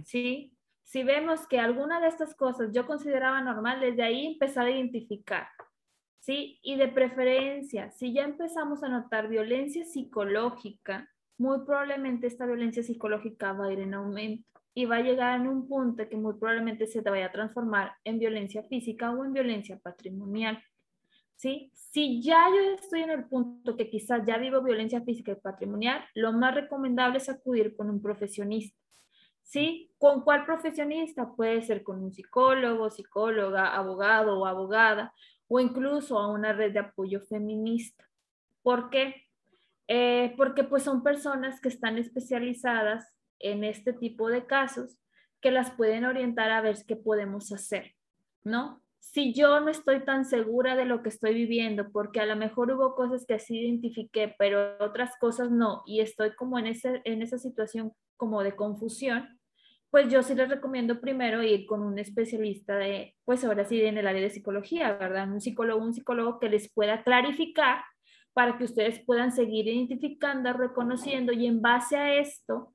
¿sí? 0.04 0.52
Si 0.83 1.04
vemos 1.04 1.46
que 1.46 1.61
alguna 1.61 2.00
de 2.00 2.09
estas 2.09 2.35
cosas 2.35 2.72
yo 2.72 2.85
consideraba 2.87 3.40
normal, 3.40 3.81
desde 3.81 4.02
ahí 4.02 4.26
empezar 4.26 4.66
a 4.66 4.70
identificar. 4.70 5.46
¿sí? 6.18 6.59
Y 6.62 6.76
de 6.76 6.88
preferencia, 6.88 7.90
si 7.90 8.12
ya 8.14 8.24
empezamos 8.24 8.83
a 8.83 8.88
notar 8.88 9.28
violencia 9.28 9.85
psicológica, 9.85 11.09
muy 11.37 11.61
probablemente 11.66 12.26
esta 12.26 12.46
violencia 12.46 12.83
psicológica 12.83 13.52
va 13.52 13.66
a 13.66 13.72
ir 13.72 13.81
en 13.81 13.94
aumento 13.94 14.58
y 14.79 14.85
va 14.85 14.99
a 14.99 15.03
llegar 15.03 15.41
en 15.41 15.49
un 15.49 15.67
punto 15.67 16.09
que 16.09 16.17
muy 16.17 16.35
probablemente 16.35 16.87
se 16.87 17.03
te 17.03 17.11
vaya 17.11 17.27
a 17.27 17.33
transformar 17.33 17.95
en 18.05 18.21
violencia 18.21 18.62
física 18.62 19.11
o 19.11 19.25
en 19.25 19.33
violencia 19.33 19.77
patrimonial. 19.77 20.62
¿Sí? 21.35 21.73
Si 21.75 22.23
ya 22.23 22.47
yo 22.49 22.75
estoy 22.75 23.01
en 23.01 23.11
el 23.11 23.25
punto 23.25 23.77
que 23.77 23.91
quizás 23.91 24.25
ya 24.25 24.38
vivo 24.38 24.62
violencia 24.62 25.01
física 25.03 25.33
y 25.33 25.35
patrimonial, 25.35 26.05
lo 26.14 26.33
más 26.33 26.55
recomendable 26.55 27.19
es 27.19 27.29
acudir 27.29 27.75
con 27.75 27.91
un 27.91 28.01
profesionista. 28.01 28.79
¿Sí? 29.43 29.91
¿Con 29.99 30.21
cuál 30.23 30.47
profesionista? 30.47 31.35
Puede 31.35 31.61
ser 31.62 31.83
con 31.83 32.01
un 32.01 32.12
psicólogo, 32.12 32.88
psicóloga, 32.88 33.75
abogado 33.75 34.38
o 34.38 34.47
abogada, 34.47 35.12
o 35.49 35.59
incluso 35.59 36.21
a 36.21 36.31
una 36.31 36.53
red 36.53 36.73
de 36.73 36.79
apoyo 36.79 37.21
feminista. 37.23 38.09
¿Por 38.62 38.91
qué? 38.91 39.27
Eh, 39.88 40.35
porque 40.37 40.62
pues 40.62 40.85
son 40.85 41.03
personas 41.03 41.61
que 41.61 41.69
están 41.69 41.99
especializadas 41.99 43.17
en 43.40 43.64
este 43.64 43.92
tipo 43.92 44.29
de 44.29 44.46
casos 44.46 44.98
que 45.40 45.51
las 45.51 45.70
pueden 45.70 46.05
orientar 46.05 46.51
a 46.51 46.61
ver 46.61 46.77
qué 46.87 46.96
podemos 46.96 47.53
hacer, 47.53 47.94
¿no? 48.42 48.83
Si 48.98 49.33
yo 49.33 49.61
no 49.61 49.68
estoy 49.68 50.05
tan 50.05 50.24
segura 50.24 50.77
de 50.77 50.85
lo 50.85 51.03
que 51.03 51.09
estoy 51.09 51.33
viviendo, 51.33 51.90
porque 51.92 52.20
a 52.20 52.27
lo 52.27 52.37
mejor 52.37 52.72
hubo 52.72 52.94
cosas 52.94 53.24
que 53.27 53.35
así 53.35 53.59
identifiqué, 53.59 54.35
pero 54.38 54.77
otras 54.81 55.16
cosas 55.18 55.51
no, 55.51 55.83
y 55.87 56.01
estoy 56.01 56.35
como 56.35 56.59
en, 56.59 56.66
ese, 56.66 57.01
en 57.05 57.22
esa 57.22 57.38
situación 57.38 57.92
como 58.16 58.42
de 58.42 58.57
confusión, 58.57 59.38
pues 59.90 60.09
yo 60.12 60.22
sí 60.22 60.35
les 60.35 60.48
recomiendo 60.48 61.01
primero 61.01 61.42
ir 61.42 61.64
con 61.66 61.83
un 61.83 61.98
especialista 61.98 62.77
de, 62.77 63.16
pues 63.24 63.44
ahora 63.44 63.64
sí, 63.64 63.81
en 63.81 63.96
el 63.96 64.07
área 64.07 64.20
de 64.20 64.31
psicología, 64.31 64.92
¿verdad? 64.92 65.31
Un 65.31 65.40
psicólogo, 65.40 65.83
un 65.83 65.94
psicólogo 65.94 66.38
que 66.38 66.51
les 66.51 66.70
pueda 66.70 67.03
clarificar 67.03 67.83
para 68.35 68.59
que 68.59 68.64
ustedes 68.64 69.01
puedan 69.05 69.33
seguir 69.33 69.66
identificando, 69.66 70.53
reconociendo 70.53 71.33
y 71.33 71.46
en 71.46 71.62
base 71.62 71.96
a 71.96 72.14
esto, 72.16 72.74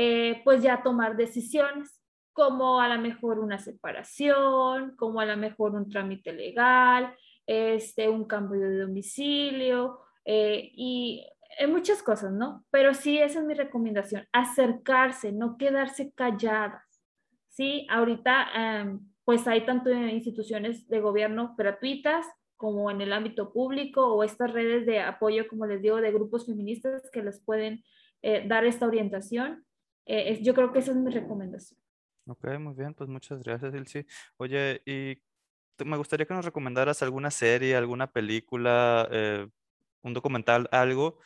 eh, 0.00 0.42
pues 0.44 0.62
ya 0.62 0.80
tomar 0.84 1.16
decisiones, 1.16 2.00
como 2.32 2.80
a 2.80 2.86
lo 2.86 3.02
mejor 3.02 3.40
una 3.40 3.58
separación, 3.58 4.94
como 4.94 5.18
a 5.18 5.26
lo 5.26 5.36
mejor 5.36 5.74
un 5.74 5.88
trámite 5.88 6.32
legal, 6.32 7.12
este, 7.44 8.08
un 8.08 8.24
cambio 8.24 8.60
de 8.60 8.78
domicilio 8.78 9.98
eh, 10.24 10.70
y 10.72 11.26
en 11.58 11.72
muchas 11.72 12.00
cosas, 12.04 12.30
¿no? 12.30 12.64
Pero 12.70 12.94
sí, 12.94 13.18
esa 13.18 13.40
es 13.40 13.44
mi 13.44 13.54
recomendación, 13.54 14.24
acercarse, 14.32 15.32
no 15.32 15.56
quedarse 15.58 16.12
calladas, 16.12 17.02
¿sí? 17.48 17.84
Ahorita, 17.90 18.46
em, 18.54 19.00
pues 19.24 19.48
hay 19.48 19.66
tanto 19.66 19.90
instituciones 19.90 20.88
de 20.88 21.00
gobierno 21.00 21.56
gratuitas 21.58 22.24
como 22.56 22.92
en 22.92 23.00
el 23.00 23.12
ámbito 23.12 23.52
público 23.52 24.14
o 24.14 24.22
estas 24.22 24.52
redes 24.52 24.86
de 24.86 25.00
apoyo, 25.00 25.48
como 25.48 25.66
les 25.66 25.82
digo, 25.82 25.96
de 25.96 26.12
grupos 26.12 26.46
feministas 26.46 27.10
que 27.10 27.24
les 27.24 27.42
pueden 27.44 27.82
eh, 28.22 28.46
dar 28.46 28.64
esta 28.64 28.86
orientación. 28.86 29.64
Eh, 30.08 30.40
yo 30.42 30.54
creo 30.54 30.72
que 30.72 30.78
esa 30.78 30.92
es 30.92 30.96
mi 30.96 31.10
recomendación. 31.10 31.78
Ok, 32.26 32.58
muy 32.58 32.74
bien, 32.74 32.94
pues 32.94 33.08
muchas 33.10 33.42
gracias, 33.42 33.74
Ilse. 33.74 34.06
Oye, 34.38 34.80
y 34.86 35.18
me 35.84 35.96
gustaría 35.98 36.26
que 36.26 36.34
nos 36.34 36.44
recomendaras 36.44 37.02
alguna 37.02 37.30
serie, 37.30 37.76
alguna 37.76 38.10
película, 38.10 39.06
eh, 39.12 39.46
un 40.02 40.14
documental, 40.14 40.68
algo 40.72 41.18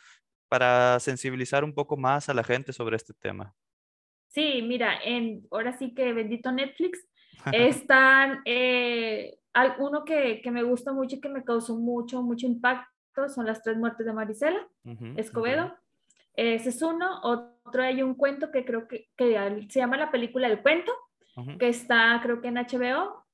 para 0.49 0.99
sensibilizar 0.99 1.63
un 1.63 1.73
poco 1.73 1.95
más 1.95 2.27
a 2.27 2.33
la 2.33 2.43
gente 2.43 2.73
sobre 2.73 2.97
este 2.97 3.13
tema. 3.13 3.55
Sí, 4.27 4.61
mira, 4.61 4.99
en, 5.03 5.47
ahora 5.49 5.77
sí 5.77 5.93
que 5.93 6.11
bendito 6.11 6.51
Netflix, 6.51 7.07
están 7.53 8.41
eh, 8.45 9.39
uno 9.79 10.03
que, 10.03 10.41
que, 10.41 10.51
me 10.51 10.63
gusta 10.63 10.91
mucho 10.91 11.15
y 11.15 11.21
que 11.21 11.29
me 11.29 11.43
causó 11.43 11.77
mucho, 11.77 12.21
mucho 12.21 12.47
impacto, 12.47 13.29
son 13.29 13.45
las 13.45 13.63
tres 13.63 13.77
muertes 13.77 14.05
de 14.05 14.13
Marisela 14.13 14.67
Escobedo. 15.15 15.73
Ese 16.35 16.69
es 16.69 16.81
uno. 16.81 17.21
Otro 17.21 17.52
hay 17.79 18.01
un 18.01 18.15
cuento 18.15 18.51
que 18.51 18.65
creo 18.65 18.87
que, 18.87 19.09
que 19.15 19.65
se 19.69 19.79
llama 19.79 19.97
la 19.97 20.11
película 20.11 20.47
El 20.47 20.61
Cuento, 20.61 20.91
que 21.57 21.69
está 21.69 22.19
creo 22.21 22.41
que 22.41 22.49
en 22.49 22.55
HBO. 22.55 23.25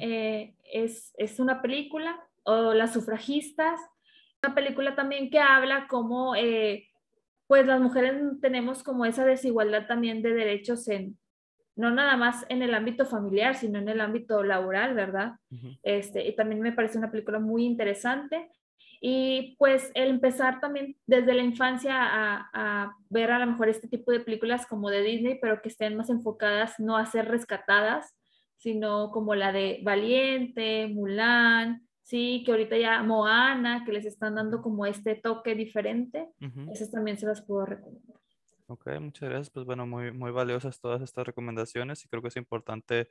Eh, 0.00 0.54
es, 0.72 1.12
es, 1.16 1.40
una 1.40 1.62
película. 1.62 2.22
O 2.42 2.72
Las 2.74 2.92
sufragistas. 2.92 3.80
Una 4.42 4.54
película 4.54 4.94
también 4.94 5.30
que 5.30 5.38
habla 5.38 5.86
como 5.88 6.34
eh, 6.34 6.88
pues 7.50 7.66
las 7.66 7.80
mujeres 7.80 8.22
tenemos 8.40 8.84
como 8.84 9.04
esa 9.04 9.24
desigualdad 9.24 9.88
también 9.88 10.22
de 10.22 10.32
derechos 10.32 10.86
en, 10.86 11.18
no 11.74 11.90
nada 11.90 12.16
más 12.16 12.46
en 12.48 12.62
el 12.62 12.72
ámbito 12.74 13.04
familiar, 13.04 13.56
sino 13.56 13.80
en 13.80 13.88
el 13.88 14.00
ámbito 14.00 14.44
laboral, 14.44 14.94
¿verdad? 14.94 15.32
este, 15.82 16.28
y 16.28 16.36
también 16.36 16.60
me 16.60 16.70
parece 16.70 16.98
una 16.98 17.10
película 17.10 17.40
muy 17.40 17.64
interesante. 17.64 18.48
Y 19.00 19.56
pues 19.58 19.90
el 19.94 20.10
empezar 20.10 20.60
también 20.60 20.96
desde 21.06 21.32
la 21.32 21.42
infancia 21.42 21.94
a, 21.96 22.50
a, 22.52 22.96
ver 23.08 23.30
a 23.30 23.38
lo 23.38 23.46
mejor 23.46 23.70
este 23.70 23.88
tipo 23.88 24.12
de 24.12 24.20
películas 24.20 24.66
como 24.66 24.90
de 24.90 25.02
Disney, 25.02 25.38
pero 25.40 25.62
que 25.62 25.70
estén 25.70 25.96
más 25.96 26.10
enfocadas 26.10 26.78
no 26.78 26.98
a 26.98 27.06
ser 27.06 27.26
rescatadas, 27.26 28.14
sino 28.58 29.10
como 29.10 29.34
la 29.34 29.52
de 29.52 29.80
Valiente, 29.82 30.86
Mulan, 30.88 31.88
sí, 32.02 32.42
que 32.44 32.50
ahorita 32.50 32.76
ya 32.76 33.02
Moana, 33.02 33.84
que 33.86 33.92
les 33.92 34.04
están 34.04 34.34
dando 34.34 34.60
como 34.60 34.84
este 34.84 35.14
toque 35.14 35.54
diferente, 35.54 36.28
esas 36.70 36.90
también 36.90 37.16
se 37.16 37.26
las 37.26 37.40
puedo 37.40 37.64
recomendar. 37.64 38.19
Ok, 38.70 38.86
muchas 39.00 39.28
gracias. 39.28 39.50
Pues 39.50 39.66
bueno, 39.66 39.84
muy, 39.84 40.12
muy 40.12 40.30
valiosas 40.30 40.80
todas 40.80 41.02
estas 41.02 41.26
recomendaciones 41.26 42.04
y 42.04 42.08
creo 42.08 42.22
que 42.22 42.28
es 42.28 42.36
importante 42.36 43.08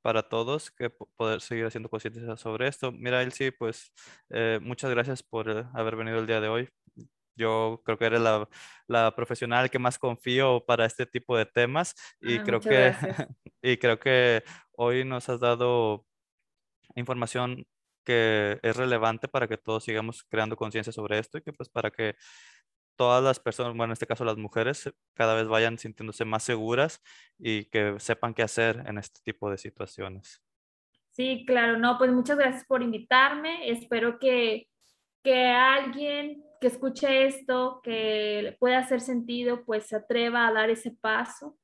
para 0.00 0.22
todos 0.22 0.70
que 0.70 0.88
poder 0.88 1.42
seguir 1.42 1.66
haciendo 1.66 1.90
conciencia 1.90 2.34
sobre 2.38 2.66
esto. 2.66 2.92
Mira, 2.92 3.22
Elsie, 3.22 3.52
pues 3.52 3.92
eh, 4.30 4.58
muchas 4.62 4.90
gracias 4.90 5.22
por 5.22 5.50
eh, 5.50 5.64
haber 5.74 5.96
venido 5.96 6.18
el 6.18 6.26
día 6.26 6.40
de 6.40 6.48
hoy. 6.48 6.70
Yo 7.36 7.82
creo 7.84 7.98
que 7.98 8.06
eres 8.06 8.22
la, 8.22 8.48
la, 8.86 9.14
profesional 9.14 9.70
que 9.70 9.78
más 9.78 9.98
confío 9.98 10.64
para 10.64 10.86
este 10.86 11.04
tipo 11.04 11.36
de 11.36 11.44
temas 11.44 11.94
y 12.20 12.38
ah, 12.38 12.42
creo 12.44 12.60
que 12.60 12.94
y 13.62 13.76
creo 13.76 13.98
que 13.98 14.42
hoy 14.72 15.04
nos 15.04 15.28
has 15.28 15.40
dado 15.40 16.06
información 16.94 17.66
que 18.04 18.58
es 18.62 18.76
relevante 18.76 19.28
para 19.28 19.46
que 19.48 19.58
todos 19.58 19.84
sigamos 19.84 20.24
creando 20.24 20.56
conciencia 20.56 20.92
sobre 20.92 21.18
esto 21.18 21.38
y 21.38 21.42
que 21.42 21.52
pues 21.52 21.68
para 21.68 21.90
que 21.90 22.16
todas 23.02 23.24
las 23.24 23.40
personas, 23.40 23.72
bueno, 23.72 23.86
en 23.86 23.94
este 23.94 24.06
caso 24.06 24.24
las 24.24 24.36
mujeres, 24.36 24.88
cada 25.14 25.34
vez 25.34 25.48
vayan 25.48 25.76
sintiéndose 25.76 26.24
más 26.24 26.44
seguras 26.44 27.02
y 27.36 27.64
que 27.64 27.96
sepan 27.98 28.32
qué 28.32 28.44
hacer 28.44 28.84
en 28.86 28.96
este 28.96 29.18
tipo 29.24 29.50
de 29.50 29.58
situaciones. 29.58 30.40
Sí, 31.10 31.44
claro, 31.44 31.78
no, 31.78 31.98
pues 31.98 32.12
muchas 32.12 32.38
gracias 32.38 32.64
por 32.64 32.80
invitarme. 32.80 33.68
Espero 33.68 34.20
que, 34.20 34.68
que 35.24 35.48
alguien 35.48 36.44
que 36.60 36.68
escuche 36.68 37.26
esto, 37.26 37.80
que 37.82 38.56
pueda 38.60 38.78
hacer 38.78 39.00
sentido, 39.00 39.64
pues 39.64 39.86
se 39.88 39.96
atreva 39.96 40.46
a 40.46 40.52
dar 40.52 40.70
ese 40.70 40.92
paso 40.92 41.58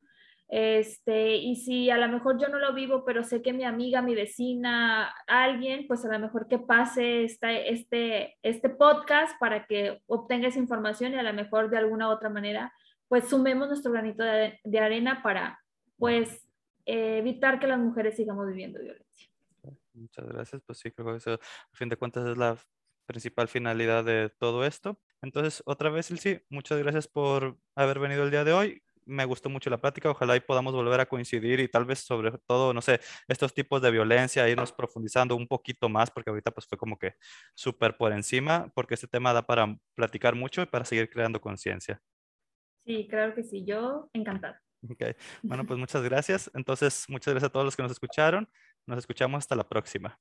este, 0.48 1.36
y 1.36 1.56
si 1.56 1.90
a 1.90 1.98
lo 1.98 2.08
mejor 2.08 2.40
yo 2.40 2.48
no 2.48 2.58
lo 2.58 2.72
vivo, 2.72 3.04
pero 3.04 3.22
sé 3.22 3.42
que 3.42 3.52
mi 3.52 3.64
amiga, 3.64 4.00
mi 4.00 4.14
vecina, 4.14 5.14
alguien, 5.26 5.86
pues 5.86 6.04
a 6.06 6.12
lo 6.12 6.18
mejor 6.18 6.48
que 6.48 6.58
pase 6.58 7.24
este, 7.24 7.70
este, 7.70 8.38
este 8.42 8.70
podcast 8.70 9.38
para 9.38 9.66
que 9.66 10.02
obtenga 10.06 10.48
esa 10.48 10.58
información 10.58 11.12
y 11.12 11.16
a 11.16 11.22
lo 11.22 11.34
mejor 11.34 11.68
de 11.68 11.76
alguna 11.76 12.08
u 12.08 12.12
otra 12.12 12.30
manera, 12.30 12.72
pues 13.08 13.28
sumemos 13.28 13.68
nuestro 13.68 13.92
granito 13.92 14.24
de, 14.24 14.78
arena 14.78 15.22
para, 15.22 15.60
pues, 15.98 16.48
evitar 16.86 17.60
que 17.60 17.66
las 17.66 17.78
mujeres 17.78 18.16
sigamos 18.16 18.46
viviendo 18.48 18.80
violencia. 18.80 19.28
Muchas 19.92 20.26
gracias. 20.28 20.62
Pues 20.64 20.78
sí, 20.78 20.90
creo 20.92 21.08
que 21.08 21.16
eso, 21.16 21.34
a 21.34 21.76
fin 21.76 21.90
de 21.90 21.96
cuentas, 21.96 22.26
es 22.26 22.38
la 22.38 22.56
principal 23.04 23.48
finalidad 23.48 24.02
de 24.04 24.30
todo 24.38 24.64
esto. 24.64 24.98
Entonces, 25.20 25.62
otra 25.66 25.90
vez, 25.90 26.10
Ilsi, 26.10 26.40
muchas 26.48 26.78
gracias 26.78 27.06
por 27.06 27.58
haber 27.74 27.98
venido 27.98 28.24
el 28.24 28.30
día 28.30 28.44
de 28.44 28.52
hoy 28.52 28.82
me 29.08 29.24
gustó 29.24 29.48
mucho 29.48 29.70
la 29.70 29.78
plática. 29.78 30.10
Ojalá 30.10 30.36
y 30.36 30.40
podamos 30.40 30.74
volver 30.74 31.00
a 31.00 31.06
coincidir 31.06 31.60
y 31.60 31.68
tal 31.68 31.84
vez 31.84 32.00
sobre 32.00 32.30
todo, 32.46 32.72
no 32.72 32.82
sé, 32.82 33.00
estos 33.26 33.54
tipos 33.54 33.82
de 33.82 33.90
violencia, 33.90 34.48
irnos 34.48 34.72
profundizando 34.72 35.34
un 35.34 35.48
poquito 35.48 35.88
más, 35.88 36.10
porque 36.10 36.30
ahorita 36.30 36.50
pues 36.50 36.66
fue 36.66 36.78
como 36.78 36.98
que 36.98 37.14
súper 37.54 37.96
por 37.96 38.12
encima, 38.12 38.70
porque 38.74 38.94
este 38.94 39.08
tema 39.08 39.32
da 39.32 39.42
para 39.42 39.76
platicar 39.94 40.34
mucho 40.34 40.62
y 40.62 40.66
para 40.66 40.84
seguir 40.84 41.10
creando 41.10 41.40
conciencia. 41.40 42.00
Sí, 42.84 43.06
claro 43.08 43.34
que 43.34 43.42
sí. 43.42 43.64
Yo 43.64 44.08
encantada. 44.12 44.62
Ok, 44.88 45.02
bueno, 45.42 45.66
pues 45.66 45.78
muchas 45.78 46.02
gracias. 46.02 46.50
Entonces, 46.54 47.06
muchas 47.08 47.34
gracias 47.34 47.48
a 47.48 47.52
todos 47.52 47.64
los 47.64 47.76
que 47.76 47.82
nos 47.82 47.92
escucharon. 47.92 48.48
Nos 48.86 48.98
escuchamos 48.98 49.38
hasta 49.38 49.56
la 49.56 49.68
próxima. 49.68 50.18